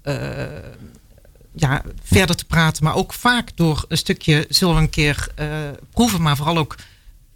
[1.56, 2.84] ja, verder te praten.
[2.84, 5.48] Maar ook vaak door een stukje zullen we een keer uh,
[5.90, 6.22] proeven.
[6.22, 6.76] Maar vooral ook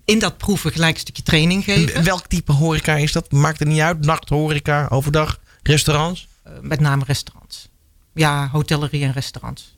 [0.04, 1.94] in dat proeven gelijk een stukje training geven.
[1.94, 3.32] En welk type horeca is dat?
[3.32, 4.04] Maakt het niet uit?
[4.04, 6.28] Nachthoreca, overdag, restaurants?
[6.46, 7.68] Uh, met name restaurants.
[8.14, 9.76] Ja, hotellerie en restaurants.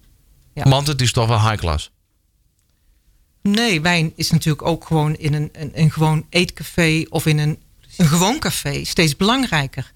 [0.55, 0.69] Ja.
[0.69, 1.91] Want het is toch wel high class?
[3.43, 7.59] Nee, wijn is natuurlijk ook gewoon in een, een, een gewoon eetcafé of in een,
[7.97, 9.91] een gewoon café steeds belangrijker.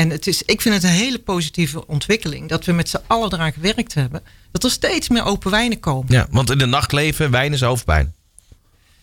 [0.00, 3.32] En het is, ik vind het een hele positieve ontwikkeling dat we met z'n allen
[3.32, 4.22] eraan gewerkt hebben.
[4.52, 6.12] Dat er steeds meer open wijnen komen.
[6.12, 8.14] Ja, want in de nachtleven, wijn is hoofdpijn.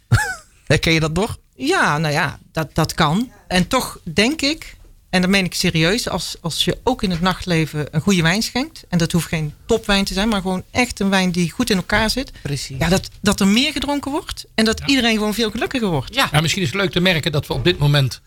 [0.68, 1.38] Herken je dat toch?
[1.56, 3.32] Ja, nou ja, dat, dat kan.
[3.48, 4.76] En toch denk ik
[5.10, 6.10] En dat meen ik serieus.
[6.10, 8.84] Als, als je ook in het nachtleven een goede wijn schenkt.
[8.90, 10.30] En dat hoeft geen topwijn te zijn.
[10.30, 12.32] Maar gewoon echt een wijn die goed in elkaar zit.
[12.42, 12.78] Precies.
[12.80, 14.46] Ja, dat, dat er meer gedronken wordt.
[14.56, 16.16] En dat iedereen gewoon veel gelukkiger wordt.
[16.16, 16.30] Ja.
[16.32, 16.42] ja.
[16.42, 18.22] misschien is het leuk te merken dat we op dit moment...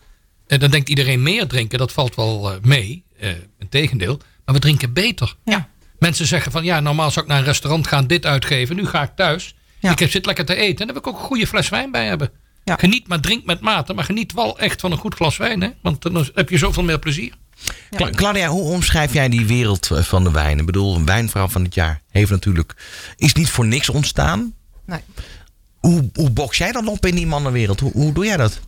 [0.51, 1.79] En dan denkt iedereen meer drinken.
[1.79, 3.03] Dat valt wel mee.
[3.21, 3.29] Uh,
[3.59, 4.19] een tegendeel.
[4.45, 5.35] Maar we drinken beter.
[5.45, 5.69] Ja.
[5.99, 8.75] Mensen zeggen van ja, normaal zou ik naar een restaurant gaan dit uitgeven.
[8.75, 9.55] Nu ga ik thuis.
[9.79, 10.79] Ik heb zit lekker te eten.
[10.79, 12.31] En daar wil ik ook een goede fles wijn bij hebben.
[12.63, 12.75] Ja.
[12.75, 13.93] Geniet, maar drink met mate.
[13.93, 15.61] Maar geniet wel echt van een goed glas wijn.
[15.61, 15.69] Hè?
[15.81, 17.33] Want dan heb je zoveel meer plezier.
[17.89, 18.09] Ja.
[18.09, 20.59] Claudia, hoe omschrijf jij die wereld eh, van de wijn?
[20.59, 22.75] Ik bedoel, een wijnvrouw van het jaar heeft natuurlijk...
[23.15, 24.53] is niet voor niks ontstaan.
[24.85, 24.99] Nee.
[25.79, 27.79] Hoe, hoe box jij dan op in die mannenwereld?
[27.79, 28.59] Hoe, hoe doe jij dat?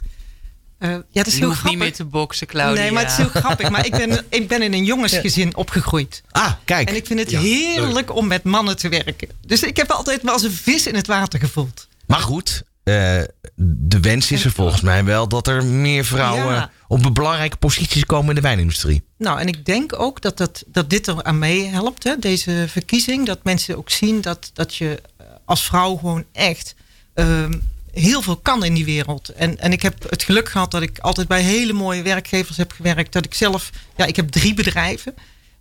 [0.83, 1.69] Uh, ja, dat is heel grappig.
[1.69, 2.81] niet meer te boksen, Claudia.
[2.81, 3.69] Nee, maar het is heel grappig.
[3.69, 6.23] Maar ik ben, ik ben in een jongensgezin opgegroeid.
[6.31, 6.89] Ah, kijk.
[6.89, 9.27] En ik vind het heerlijk om met mannen te werken.
[9.45, 11.87] Dus ik heb altijd wel als een vis in het water gevoeld.
[12.05, 13.21] Maar goed, uh,
[13.55, 18.29] de wens is er volgens mij wel dat er meer vrouwen op belangrijke posities komen
[18.29, 19.03] in de wijnindustrie.
[19.17, 23.25] Nou, en ik denk ook dat, dat, dat dit er aan meehelpt, hè, deze verkiezing.
[23.25, 25.01] Dat mensen ook zien dat, dat je
[25.45, 26.75] als vrouw gewoon echt
[27.15, 27.45] uh,
[27.93, 29.29] heel veel kan in die wereld.
[29.29, 32.71] En, en ik heb het geluk gehad dat ik altijd bij hele mooie werkgevers heb
[32.71, 33.13] gewerkt.
[33.13, 35.15] Dat ik zelf, ja, ik heb drie bedrijven.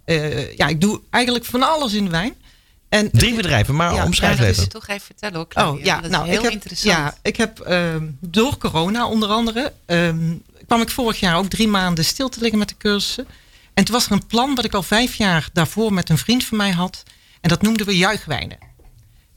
[0.06, 2.34] Uh, ja, ik doe eigenlijk van alles in de wijn.
[2.88, 4.68] En, Drie bedrijven, maar ja, omschrijf ja, even.
[4.68, 5.52] toch even vertellen ook.
[5.54, 6.96] Oh, ja, dat nou, heel ik heb, interessant.
[6.96, 9.72] Ja, ik heb uh, door corona onder andere...
[9.86, 13.26] Um, kwam ik vorig jaar ook drie maanden stil te liggen met de cursussen.
[13.74, 16.44] En toen was er een plan wat ik al vijf jaar daarvoor met een vriend
[16.44, 17.02] van mij had.
[17.40, 18.58] En dat noemden we juichwijnen.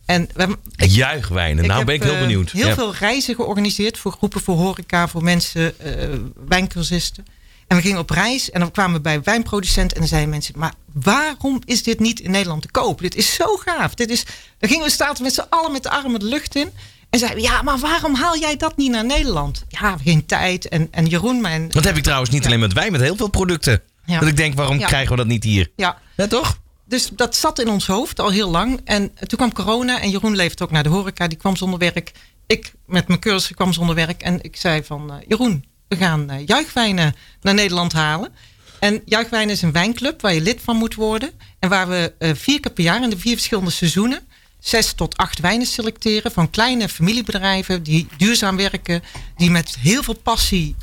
[0.06, 2.51] En we, ik, Juichwijnen, nou ben ik heel uh, benieuwd.
[2.51, 7.26] Heel veel reizen georganiseerd voor groepen, voor horeca, voor mensen, uh, wijncursisten.
[7.68, 10.53] En we gingen op reis en dan kwamen we bij wijnproducent en dan zeiden mensen:
[10.58, 12.99] Maar waarom is dit niet in Nederland te koop?
[12.99, 13.93] Dit is zo gaaf.
[13.93, 14.26] Dit is,
[14.60, 16.70] dan gingen we staan met z'n allen met de armen de lucht in.
[17.10, 19.66] En zeiden ja, maar waarom haal jij dat niet naar Nederland?
[19.68, 20.68] Ja, geen tijd.
[20.68, 21.70] En, en Jeroen, mijn.
[21.70, 23.82] Dat heb ik trouwens niet alleen met wijn, met heel veel producten.
[24.06, 24.20] Ja.
[24.20, 25.72] Dat ik denk, waarom krijgen we dat niet hier?
[25.76, 25.97] Ja.
[26.16, 26.58] ja, toch?
[26.86, 28.82] Dus dat zat in ons hoofd al heel lang.
[28.84, 31.28] En toen kwam corona en Jeroen leefde ook naar de horeca.
[31.28, 32.12] Die kwam zonder werk.
[32.48, 34.22] Ik met mijn cursus kwam zonder werk.
[34.22, 38.34] En ik zei van, uh, Jeroen, we gaan uh, juichwijnen naar Nederland halen.
[38.80, 41.32] En Juichwijn is een wijnclub waar je lid van moet worden.
[41.60, 44.20] En waar we uh, vier keer per jaar in de vier verschillende seizoenen
[44.60, 49.04] zes tot acht wijnen selecteren van kleine familiebedrijven die duurzaam werken,
[49.38, 50.76] die met heel veel passie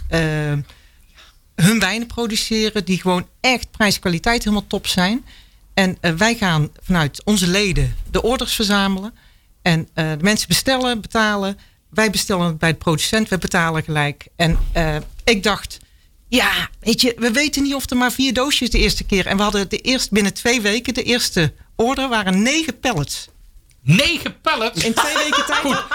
[1.55, 5.25] hun wijnen produceren, die gewoon echt prijs-kwaliteit helemaal top zijn.
[5.75, 9.15] En uh, wij gaan vanuit onze leden de orders verzamelen.
[9.63, 11.59] En uh, de mensen bestellen, betalen.
[11.91, 14.27] Wij bestellen bij de producent, we betalen gelijk.
[14.37, 14.59] En
[15.25, 15.79] ik dacht,
[16.29, 19.27] ja, weet je, we weten niet of er maar vier doosjes de eerste keer.
[19.27, 23.29] En we hadden de eerst binnen twee weken, de eerste order waren negen pallets.
[23.83, 24.85] Negen pallets?
[24.85, 25.59] In twee weken tijd.
[25.59, 25.85] Goed.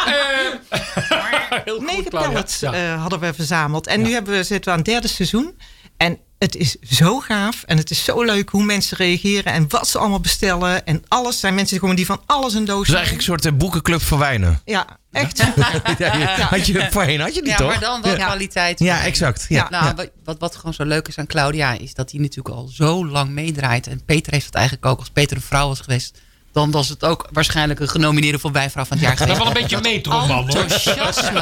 [1.65, 2.95] Uh, negen goed, pallets ja.
[2.95, 3.87] hadden we verzameld.
[3.87, 4.05] En ja.
[4.05, 5.57] nu hebben we, zitten we aan het derde seizoen.
[5.97, 9.87] En het is zo gaaf en het is zo leuk hoe mensen reageren en wat
[9.87, 10.85] ze allemaal bestellen.
[10.85, 12.79] En alles zijn mensen gewoon die van alles een doos.
[12.79, 14.61] Het is eigenlijk een soort uh, boekenclub voor wijnen.
[14.65, 15.37] Ja, echt.
[15.97, 17.67] ja, Had je voorheen had je die ja, toch?
[17.67, 18.79] maar dan wel kwaliteit.
[18.79, 19.45] Ja, exact.
[19.49, 19.67] Ja.
[19.69, 23.07] Nou, wat, wat gewoon zo leuk is aan Claudia is dat hij natuurlijk al zo
[23.07, 23.87] lang meedraait.
[23.87, 24.99] En Peter heeft het eigenlijk ook.
[24.99, 26.21] Als Peter een vrouw was geweest,
[26.57, 29.37] dan was het ook waarschijnlijk een genomineerde voor wijnvrouw van het jaar geweest.
[29.37, 30.49] Dat wel een beetje metro, man.
[30.49, 31.39] Enthousiasme.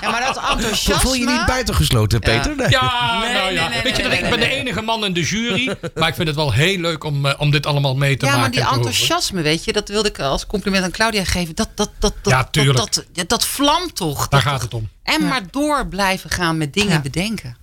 [0.00, 0.94] Ja, maar dat enthousiasme.
[0.94, 2.56] Voel je niet buitengesloten, Peter?
[2.56, 2.70] Nee.
[2.70, 3.68] Ja, nee, nou ja.
[3.68, 5.76] Nee, Weet je, ik ben de enige man in de jury.
[5.94, 8.52] Maar ik vind het wel heel leuk om, om dit allemaal mee te ja, maken.
[8.52, 11.54] Ja, maar die enthousiasme, weet je, dat wilde ik als compliment aan Claudia geven.
[11.54, 12.78] Dat, dat, dat, dat, ja, tuurlijk.
[12.78, 14.28] dat, dat, dat vlamt toch.
[14.28, 14.88] Daar gaat het om.
[15.02, 17.56] En maar door blijven gaan met dingen bedenken.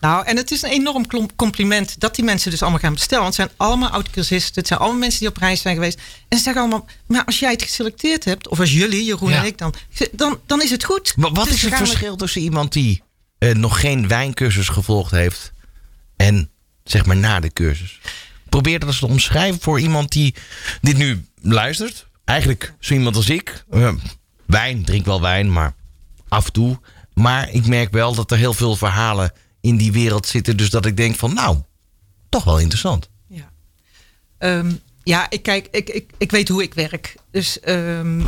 [0.00, 3.22] Nou, en het is een enorm compliment dat die mensen dus allemaal gaan bestellen.
[3.24, 4.54] Want het zijn allemaal oud-cursisten.
[4.54, 6.00] Het zijn allemaal mensen die op reis zijn geweest.
[6.28, 8.48] En ze zeggen allemaal, maar als jij het geselecteerd hebt...
[8.48, 9.38] of als jullie, Jeroen ja.
[9.38, 9.74] en ik dan,
[10.12, 10.40] dan...
[10.46, 11.16] Dan is het goed.
[11.16, 13.02] Maar wat dus is het verschil tussen iemand die
[13.38, 15.52] uh, nog geen wijncursus gevolgd heeft...
[16.16, 16.50] en
[16.84, 18.00] zeg maar na de cursus?
[18.48, 20.34] Probeer dat eens te omschrijven voor iemand die
[20.80, 22.06] dit nu luistert.
[22.24, 23.64] Eigenlijk zo iemand als ik.
[23.70, 23.92] Uh,
[24.46, 25.74] wijn, drink wel wijn, maar
[26.28, 26.80] af en toe.
[27.14, 30.56] Maar ik merk wel dat er heel veel verhalen in die wereld zitten.
[30.56, 31.58] Dus dat ik denk van nou,
[32.28, 33.08] toch wel interessant.
[33.26, 33.50] Ja,
[34.38, 37.14] um, ja ik, kijk, ik, ik, ik weet hoe ik werk.
[37.30, 38.26] Dus um, uh,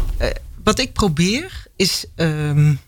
[0.64, 2.80] wat ik probeer is um,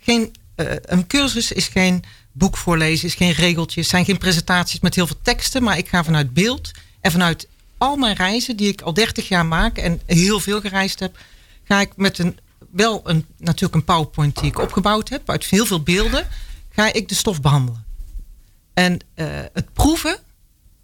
[0.00, 4.94] geen, uh, een cursus is geen boek voorlezen, is geen regeltjes, zijn geen presentaties met
[4.94, 5.62] heel veel teksten.
[5.62, 6.70] Maar ik ga vanuit beeld
[7.00, 11.00] en vanuit al mijn reizen die ik al 30 jaar maak en heel veel gereisd
[11.00, 11.18] heb,
[11.64, 12.38] ga ik met een
[12.70, 16.26] wel een, natuurlijk een PowerPoint die ik opgebouwd heb uit heel veel beelden
[16.70, 17.84] ga ik de stof behandelen.
[18.74, 20.18] En uh, het proeven,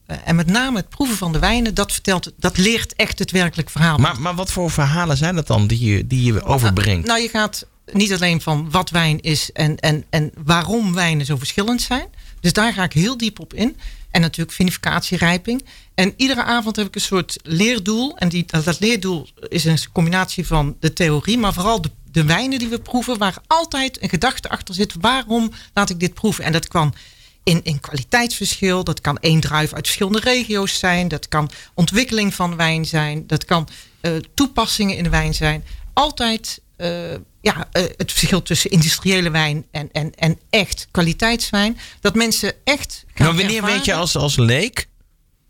[0.07, 3.31] uh, en met name het proeven van de wijnen, dat, vertelt, dat leert echt het
[3.31, 3.99] werkelijk verhaal.
[3.99, 7.07] Maar, maar wat voor verhalen zijn dat dan die je, die je overbrengt?
[7.07, 11.37] Nou, je gaat niet alleen van wat wijn is en, en, en waarom wijnen zo
[11.37, 12.07] verschillend zijn.
[12.41, 13.77] Dus daar ga ik heel diep op in.
[14.11, 15.65] En natuurlijk vinificatierijping.
[15.95, 18.17] En iedere avond heb ik een soort leerdoel.
[18.17, 22.59] En die, dat leerdoel is een combinatie van de theorie, maar vooral de, de wijnen
[22.59, 24.95] die we proeven, waar altijd een gedachte achter zit.
[25.01, 26.45] Waarom laat ik dit proeven?
[26.45, 26.95] En dat kan
[27.43, 28.85] in, in kwaliteitsverschil.
[28.85, 31.09] Dat kan één druif uit verschillende regio's zijn.
[31.09, 33.27] Dat kan ontwikkeling van wijn zijn.
[33.27, 33.69] Dat kan
[34.03, 35.65] uh, toepassingen in de wijn zijn.
[35.93, 41.79] Altijd uh, ja, uh, het verschil tussen industriële wijn en, en, en echt kwaliteitswijn.
[42.01, 43.05] Dat mensen echt.
[43.17, 43.75] Maar wanneer ervaren.
[43.77, 44.89] weet je als, als leek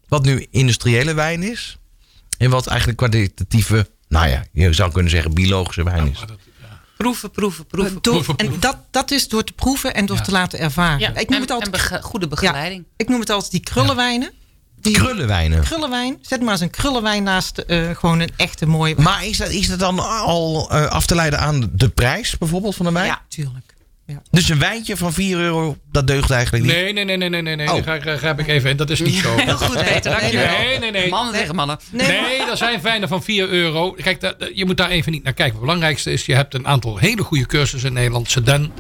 [0.09, 1.79] wat nu industriële wijn is?
[2.39, 6.25] En wat eigenlijk kwalitatieve, nou ja, je zou kunnen zeggen biologische wijn is.
[6.97, 7.99] Proeven, proeven, proeven.
[8.01, 10.23] Door, proeven, En dat, dat is door te proeven en door ja.
[10.23, 10.99] te laten ervaren.
[10.99, 11.09] Ja.
[11.09, 12.85] Ik noem en, het altijd, bege goede begeleiding.
[12.87, 14.33] Ja, ik noem het altijd die krullenwijnen.
[14.81, 15.61] Die krullenwijnen.
[15.61, 16.19] Krullenwijn.
[16.21, 19.09] Zet maar eens een krullenwijn naast uh, gewoon een echte mooie wijn.
[19.09, 22.75] Maar is dat, is dat dan al uh, af te leiden aan de prijs bijvoorbeeld
[22.75, 23.07] van de wijn?
[23.07, 23.75] Ja, tuurlijk.
[24.07, 24.23] Ja.
[24.31, 26.73] Dus een wijntje van 4 euro, dat deugt eigenlijk niet?
[26.73, 27.57] Nee, nee, nee, nee, nee, nee.
[27.57, 27.73] nee.
[27.73, 27.85] Oh.
[27.85, 28.77] Daar ga, ga ik even in.
[28.77, 29.37] Dat is niet zo.
[29.37, 30.11] Heel goed, Peter.
[30.11, 30.59] Dankjewel.
[30.59, 31.09] Nee, nee, nee.
[31.09, 31.79] Mannen tegen mannen.
[31.91, 33.93] Nee, nee er zijn wijnen van 4 euro.
[33.93, 35.55] Kijk, dat, je moet daar even niet naar kijken.
[35.55, 38.31] Het belangrijkste is, je hebt een aantal hele goede cursussen in Nederland.
[38.31, 38.73] Sedan,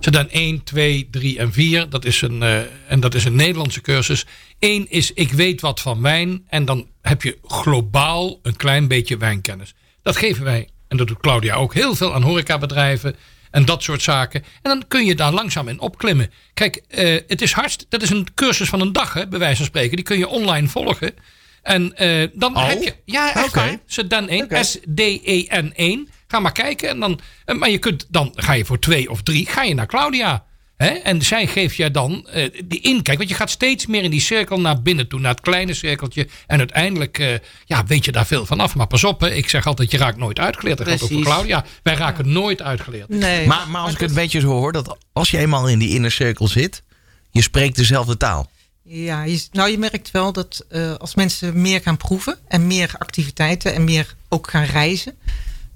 [0.00, 1.88] Sedan 1, 2, 3 en 4.
[1.88, 2.58] Dat is een, uh,
[2.88, 4.26] en dat is een Nederlandse cursus.
[4.58, 6.44] Eén is, ik weet wat van wijn.
[6.48, 9.74] En dan heb je globaal een klein beetje wijnkennis.
[10.02, 13.16] Dat geven wij, en dat doet Claudia ook, heel veel aan horecabedrijven
[13.50, 14.42] en dat soort zaken.
[14.42, 16.32] En dan kun je daar langzaam in opklimmen.
[16.54, 19.56] Kijk, uh, het is hartst, dat is een cursus van een dag, hè, bij wijze
[19.56, 19.96] van spreken.
[19.96, 21.14] Die kun je online volgen.
[21.62, 22.68] En uh, dan oh.
[22.68, 22.94] heb je.
[23.04, 23.68] Ja, echt okay.
[23.68, 23.78] waar.
[23.86, 24.44] Sedan 1.
[24.44, 24.62] Okay.
[24.62, 26.08] S-D-E-N 1.
[26.28, 26.88] Ga maar kijken.
[26.88, 27.20] En dan,
[27.58, 29.46] maar je kunt, dan ga je voor twee of drie.
[29.46, 30.44] Ga je naar Claudia.
[30.78, 30.86] Hè?
[30.88, 33.18] En zij geeft je dan uh, die inkijk.
[33.18, 35.20] Want je gaat steeds meer in die cirkel naar binnen toe.
[35.20, 36.28] Naar het kleine cirkeltje.
[36.46, 38.74] En uiteindelijk uh, ja, weet je daar veel van af.
[38.74, 39.30] Maar pas op, hè.
[39.30, 40.78] ik zeg altijd, je raakt nooit uitgeleerd.
[40.78, 41.64] Dat geldt ook voor Claudia.
[41.82, 42.30] Wij raken ja.
[42.32, 43.08] nooit uitgeleerd.
[43.08, 43.46] Nee.
[43.46, 44.72] Maar, maar als ik het een beetje zo hoor.
[44.72, 46.82] Dat als je eenmaal in die innercirkel zit.
[47.30, 48.50] Je spreekt dezelfde taal.
[48.82, 52.38] Ja, je, nou je merkt wel dat uh, als mensen meer gaan proeven.
[52.48, 53.74] En meer activiteiten.
[53.74, 55.14] En meer ook gaan reizen.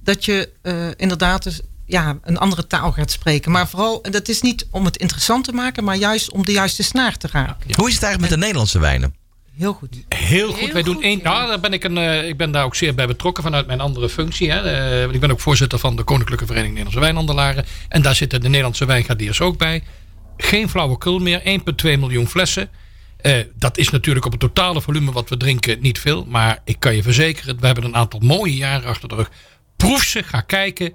[0.04, 0.48] Dat je
[0.96, 1.60] inderdaad dus
[1.92, 3.50] ja, een andere taal gaat spreken.
[3.50, 6.82] Maar vooral, dat is niet om het interessant te maken, maar juist om de juiste
[6.82, 7.64] snaar te raken.
[7.66, 7.74] Ja.
[7.76, 9.14] Hoe is het eigenlijk met de Nederlandse wijnen?
[9.56, 10.04] Heel goed.
[10.08, 10.58] Heel goed.
[10.58, 11.20] Heel Wij doen één.
[11.22, 13.80] Nou, daar ben ik, een, uh, ik ben daar ook zeer bij betrokken vanuit mijn
[13.80, 14.50] andere functie.
[14.50, 14.64] Hè.
[15.06, 17.64] Uh, ik ben ook voorzitter van de Koninklijke Vereniging Nederlandse Wijnhandelaren.
[17.88, 19.82] En daar zitten de Nederlandse wijngaardiers ook bij.
[20.36, 21.40] Geen flauwekul meer.
[21.40, 22.68] 1,2 miljoen flessen.
[23.22, 26.26] Uh, dat is natuurlijk op het totale volume wat we drinken niet veel.
[26.28, 29.30] Maar ik kan je verzekeren, we hebben een aantal mooie jaren achter de rug.
[29.76, 30.94] Proef ze, ga kijken.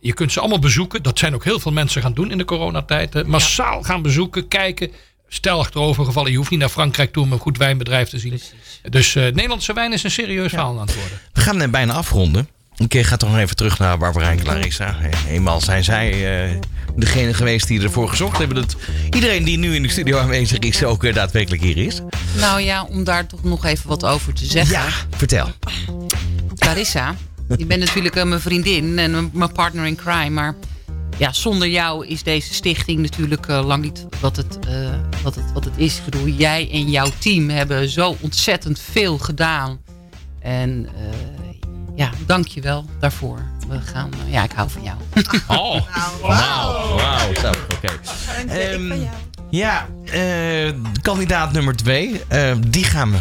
[0.00, 1.02] Je kunt ze allemaal bezoeken.
[1.02, 3.26] Dat zijn ook heel veel mensen gaan doen in de coronatijd.
[3.26, 4.90] Massaal gaan bezoeken, kijken.
[5.28, 8.30] Stel achterover gevallen, je hoeft niet naar Frankrijk toe om een goed wijnbedrijf te zien.
[8.30, 8.80] Precies.
[8.82, 10.48] Dus uh, Nederlandse wijn is een serieus ja.
[10.48, 11.20] verhaal aan het worden.
[11.32, 12.48] We gaan bijna afronden.
[12.76, 14.96] Een keer gaat toch nog even terug naar Barbara en Clarissa.
[15.28, 16.60] Eenmaal zijn zij uh,
[16.96, 18.76] degene geweest die ervoor gezorgd hebben dat
[19.10, 22.00] iedereen die nu in de studio aanwezig is ook uh, daadwerkelijk hier is.
[22.34, 24.76] Nou ja, om daar toch nog even wat over te zeggen.
[24.76, 25.48] Ja, vertel.
[26.58, 27.14] Clarissa,
[27.56, 30.30] je bent natuurlijk mijn vriendin en mijn partner in crime.
[30.30, 30.54] Maar
[31.18, 35.52] ja, zonder jou is deze stichting natuurlijk uh, lang niet wat het, uh, wat, het,
[35.52, 35.96] wat het is.
[35.96, 39.78] Ik bedoel, jij en jouw team hebben zo ontzettend veel gedaan.
[40.40, 43.38] En uh, ja, dank je wel daarvoor.
[43.68, 44.96] We gaan, ja, ik hou van jou.
[45.48, 45.80] Oh,
[46.22, 46.96] wauw.
[46.96, 47.92] Wauw, zo, oké.
[48.46, 48.72] Okay.
[48.72, 49.08] Um,
[49.50, 49.88] ja,
[51.02, 52.20] kandidaat nummer twee,
[52.68, 53.18] die gaan we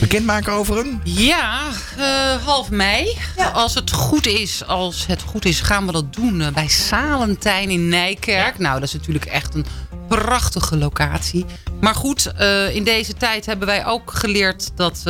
[0.00, 1.00] bekendmaken over hem?
[1.04, 1.60] Ja,
[1.98, 3.16] uh, half mei.
[3.36, 3.48] Ja.
[3.48, 7.70] Als het goed is, als het goed is, gaan we dat doen uh, bij Salentijn
[7.70, 8.56] in Nijkerk.
[8.56, 8.62] Ja.
[8.62, 9.66] Nou, dat is natuurlijk echt een
[10.08, 11.44] prachtige locatie.
[11.80, 15.02] Maar goed, uh, in deze tijd hebben wij ook geleerd dat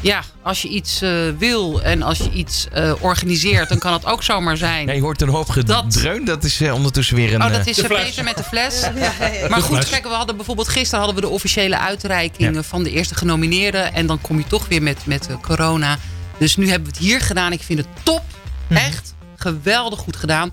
[0.00, 4.04] ja, als je iets uh, wil en als je iets uh, organiseert, dan kan het
[4.04, 4.86] ook zomaar zijn.
[4.86, 6.24] Ja, je hoort een hoop gedreun.
[6.24, 7.42] Dat, dat is uh, ondertussen weer een.
[7.42, 8.80] Oh, dat is de Peter met de fles.
[8.80, 12.82] Ja, ja, maar goed, kijk, we hadden bijvoorbeeld gisteren hadden we de officiële uitreiking van
[12.82, 13.94] de eerste genomineerden.
[13.94, 15.98] En dan kom je toch weer met, met corona.
[16.38, 17.52] Dus nu hebben we het hier gedaan.
[17.52, 18.22] Ik vind het top.
[18.68, 20.52] Echt geweldig goed gedaan.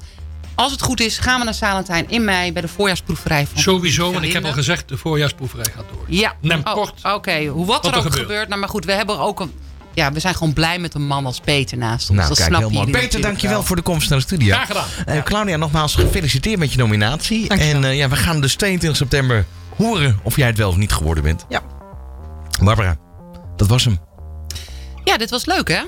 [0.58, 3.48] Als het goed is, gaan we naar Salentijn in mei bij de voorjaarsproeverij.
[3.48, 6.06] Van Sowieso, want ik heb al gezegd, de voorjaarsproeverij gaat door.
[6.08, 6.94] Ja, Neem oh, kort.
[6.98, 7.48] Oké, okay.
[7.48, 8.22] hoe wat, wat er ook gebeurt.
[8.22, 8.48] gebeurt.
[8.48, 9.52] Nou, maar goed, we hebben ook een.
[9.94, 12.18] Ja, we zijn gewoon blij met een man als Peter naast ons.
[12.18, 12.92] Nou, dat kijk, snap heel mooi.
[12.92, 14.54] Peter, dankjewel voor de komst naar de studio.
[14.54, 15.16] Graag gedaan.
[15.18, 17.50] Uh, Claudia, nogmaals gefeliciteerd met je nominatie.
[17.50, 19.46] En uh, ja, we gaan dus 22 september
[19.76, 21.46] horen of jij het wel of niet geworden bent.
[21.50, 21.62] Ja.
[22.64, 22.98] Barbara,
[23.56, 24.00] dat was hem.
[25.04, 25.82] Ja, dit was leuk hè?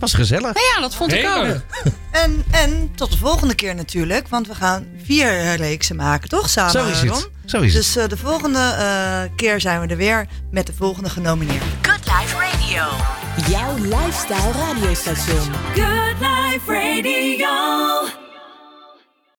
[0.00, 0.54] Was gezellig.
[0.54, 1.46] Ja, ja dat vond ik ook.
[2.10, 4.28] En, en tot de volgende keer natuurlijk.
[4.28, 6.48] Want we gaan vier reeksen maken, toch?
[6.48, 7.30] Samen, Zo is het.
[7.44, 11.10] Zo is dus uh, de volgende uh, keer zijn we er weer met de volgende
[11.10, 11.68] genomineerden.
[11.82, 12.84] Good Life Radio.
[13.48, 15.54] Jouw lifestyle radiostation.
[15.74, 18.29] Good Life Radio.